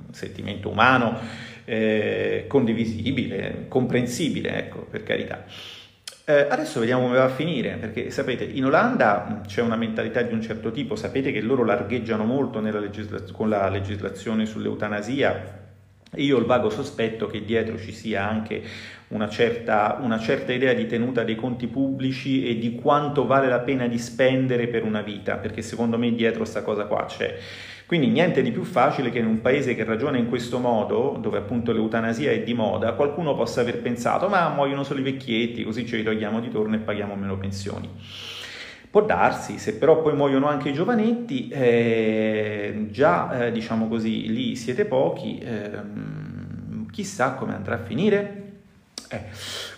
un 0.07 0.14
sentimento 0.14 0.68
umano 0.68 1.18
eh, 1.64 2.45
condivisibile, 2.47 3.64
comprensibile, 3.66 4.59
ecco, 4.59 4.86
per 4.88 5.03
carità. 5.03 5.45
Eh, 6.26 6.46
adesso 6.48 6.80
vediamo 6.80 7.02
come 7.02 7.18
va 7.18 7.24
a 7.24 7.28
finire, 7.28 7.76
perché 7.76 8.10
sapete, 8.10 8.44
in 8.44 8.64
Olanda 8.64 9.42
c'è 9.46 9.60
una 9.60 9.76
mentalità 9.76 10.22
di 10.22 10.32
un 10.32 10.40
certo 10.40 10.70
tipo, 10.70 10.96
sapete 10.96 11.30
che 11.32 11.42
loro 11.42 11.64
largheggiano 11.64 12.24
molto 12.24 12.60
legisla- 12.60 13.20
con 13.30 13.50
la 13.50 13.68
legislazione 13.68 14.46
sull'eutanasia. 14.46 15.62
Io 16.16 16.36
ho 16.36 16.38
il 16.38 16.46
vago 16.46 16.70
sospetto 16.70 17.26
che 17.26 17.44
dietro 17.44 17.76
ci 17.76 17.92
sia 17.92 18.26
anche 18.26 18.62
una 19.08 19.28
certa, 19.28 19.98
una 20.00 20.18
certa, 20.18 20.52
idea 20.54 20.72
di 20.72 20.86
tenuta 20.86 21.24
dei 21.24 21.34
conti 21.34 21.66
pubblici 21.66 22.48
e 22.48 22.56
di 22.58 22.74
quanto 22.74 23.26
vale 23.26 23.48
la 23.48 23.60
pena 23.60 23.86
di 23.86 23.98
spendere 23.98 24.68
per 24.68 24.84
una 24.84 25.02
vita, 25.02 25.36
perché 25.36 25.60
secondo 25.60 25.98
me 25.98 26.14
dietro 26.14 26.38
questa 26.38 26.62
cosa 26.62 26.86
qua 26.86 27.04
c'è. 27.04 27.36
Quindi 27.87 28.09
niente 28.09 28.41
di 28.41 28.51
più 28.51 28.64
facile 28.64 29.11
che 29.11 29.18
in 29.18 29.26
un 29.26 29.41
paese 29.43 29.74
che 29.74 29.85
ragiona 29.85 30.16
in 30.16 30.28
questo 30.28 30.59
modo, 30.59 31.18
dove 31.20 31.37
appunto 31.37 31.70
l'eutanasia 31.72 32.30
è 32.30 32.43
di 32.43 32.55
moda, 32.55 32.95
qualcuno 32.95 33.35
possa 33.35 33.61
aver 33.61 33.80
pensato 33.80 34.28
ma 34.28 34.49
muoiono 34.49 34.85
solo 34.85 35.01
i 35.01 35.03
vecchietti, 35.03 35.64
così 35.64 35.87
ce 35.87 35.97
li 35.97 36.03
togliamo 36.03 36.41
di 36.41 36.51
torno 36.51 36.76
e 36.76 36.78
paghiamo 36.78 37.14
meno 37.14 37.37
pensioni. 37.37 37.91
Può 38.91 39.03
darsi, 39.05 39.59
se 39.59 39.74
però 39.76 40.01
poi 40.01 40.14
muoiono 40.14 40.47
anche 40.47 40.70
i 40.70 40.72
giovanetti, 40.72 41.49
eh, 41.49 42.87
già 42.91 43.47
eh, 43.47 43.53
diciamo 43.53 43.89
così, 43.89 44.32
lì 44.32 44.57
siete 44.57 44.85
pochi, 44.85 45.39
eh, 45.39 45.70
chissà 46.91 47.32
come 47.32 47.55
andrà 47.55 47.74
a 47.74 47.78
finire. 47.78 48.43
Eh, 49.11 49.24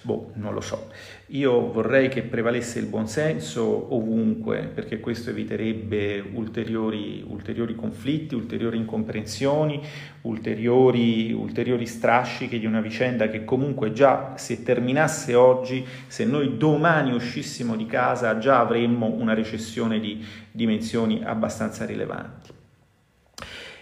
boh, 0.02 0.30
non 0.34 0.52
lo 0.52 0.60
so. 0.60 0.90
Io 1.30 1.72
vorrei 1.72 2.08
che 2.08 2.22
prevalesse 2.22 2.78
il 2.78 2.86
buonsenso 2.86 3.92
ovunque, 3.92 4.70
perché 4.72 5.00
questo 5.00 5.30
eviterebbe 5.30 6.20
ulteriori, 6.32 7.24
ulteriori 7.26 7.74
conflitti, 7.74 8.36
ulteriori 8.36 8.76
incomprensioni, 8.76 9.82
ulteriori, 10.20 11.32
ulteriori 11.32 11.84
strascichi 11.84 12.60
di 12.60 12.66
una 12.66 12.80
vicenda 12.80 13.28
che 13.28 13.44
comunque 13.44 13.92
già 13.92 14.34
se 14.36 14.62
terminasse 14.62 15.34
oggi, 15.34 15.84
se 16.06 16.24
noi 16.24 16.56
domani 16.56 17.12
uscissimo 17.12 17.74
di 17.74 17.86
casa, 17.86 18.38
già 18.38 18.60
avremmo 18.60 19.06
una 19.06 19.34
recessione 19.34 19.98
di 19.98 20.24
dimensioni 20.52 21.24
abbastanza 21.24 21.84
rilevanti 21.84 22.55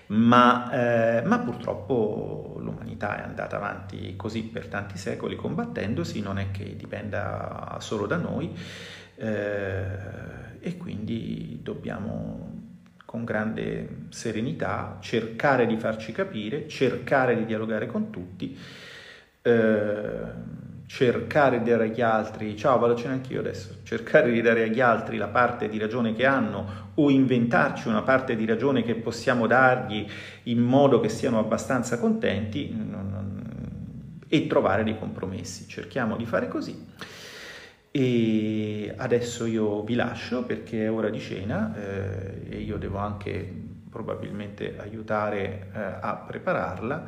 ma, 0.08 0.70
eh, 0.70 1.22
ma, 1.22 1.38
purtroppo 1.38 2.56
l'umanità 2.58 3.18
è 3.18 3.22
andata 3.22 3.56
avanti 3.56 4.14
così 4.16 4.42
per 4.42 4.66
tanti 4.66 4.98
secoli 4.98 5.36
combattendosi, 5.36 6.20
non 6.20 6.38
è 6.38 6.50
che 6.50 6.76
dipenda 6.76 7.76
solo 7.80 8.06
da 8.06 8.16
noi 8.16 8.54
eh, 9.16 9.86
e 10.60 10.76
quindi 10.76 11.60
dobbiamo 11.62 12.52
con 13.04 13.24
grande 13.24 14.06
serenità 14.08 14.98
cercare 15.00 15.66
di 15.66 15.76
farci 15.76 16.12
capire, 16.12 16.66
cercare 16.68 17.36
di 17.36 17.46
dialogare 17.46 17.86
con 17.86 18.10
tutti. 18.10 18.58
Eh, 19.40 20.62
cercare 20.86 21.62
di 21.62 21.70
dare 21.70 21.84
agli 21.84 22.00
altri, 22.00 22.56
ciao 22.56 22.78
vado 22.78 22.92
a 22.92 22.96
cena 22.96 23.14
anch'io 23.14 23.40
adesso, 23.40 23.76
cercare 23.82 24.30
di 24.30 24.40
dare 24.40 24.64
agli 24.64 24.80
altri 24.80 25.16
la 25.16 25.28
parte 25.28 25.68
di 25.68 25.78
ragione 25.78 26.14
che 26.14 26.26
hanno 26.26 26.92
o 26.94 27.10
inventarci 27.10 27.88
una 27.88 28.02
parte 28.02 28.36
di 28.36 28.44
ragione 28.44 28.82
che 28.82 28.94
possiamo 28.94 29.46
dargli 29.46 30.06
in 30.44 30.60
modo 30.60 31.00
che 31.00 31.08
siano 31.08 31.38
abbastanza 31.38 31.98
contenti 31.98 32.72
e 34.28 34.46
trovare 34.46 34.84
dei 34.84 34.98
compromessi. 34.98 35.68
Cerchiamo 35.68 36.16
di 36.16 36.26
fare 36.26 36.48
così. 36.48 36.86
E 37.90 38.92
adesso 38.96 39.46
io 39.46 39.84
vi 39.84 39.94
lascio 39.94 40.42
perché 40.42 40.86
è 40.86 40.90
ora 40.90 41.10
di 41.10 41.20
cena 41.20 41.72
eh, 41.76 42.42
e 42.48 42.56
io 42.58 42.76
devo 42.76 42.98
anche 42.98 43.62
probabilmente 43.88 44.76
aiutare 44.78 45.68
eh, 45.72 45.80
a 46.00 46.24
prepararla. 46.26 47.06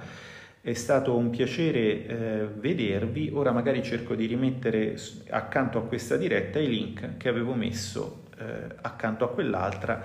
È 0.66 0.74
stato 0.74 1.16
un 1.16 1.30
piacere 1.30 1.78
eh, 1.78 2.48
vedervi, 2.52 3.30
ora 3.32 3.52
magari 3.52 3.84
cerco 3.84 4.16
di 4.16 4.26
rimettere 4.26 4.96
accanto 5.30 5.78
a 5.78 5.82
questa 5.82 6.16
diretta 6.16 6.58
i 6.58 6.68
link 6.68 7.18
che 7.18 7.28
avevo 7.28 7.54
messo 7.54 8.24
eh, 8.36 8.74
accanto 8.80 9.24
a 9.24 9.28
quell'altra 9.30 10.02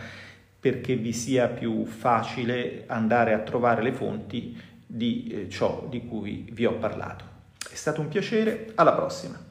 perché 0.59 0.95
vi 0.97 1.13
sia 1.13 1.47
più 1.47 1.83
facile 1.85 2.83
andare 2.85 3.33
a 3.33 3.39
trovare 3.39 3.81
le 3.81 3.91
fonti 3.91 4.55
di 4.85 5.29
eh, 5.31 5.49
ciò 5.49 5.87
di 5.89 6.05
cui 6.05 6.47
vi 6.51 6.67
ho 6.67 6.73
parlato. 6.73 7.25
È 7.57 7.73
stato 7.73 8.01
un 8.01 8.09
piacere, 8.09 8.69
alla 8.75 8.93
prossima! 8.93 9.50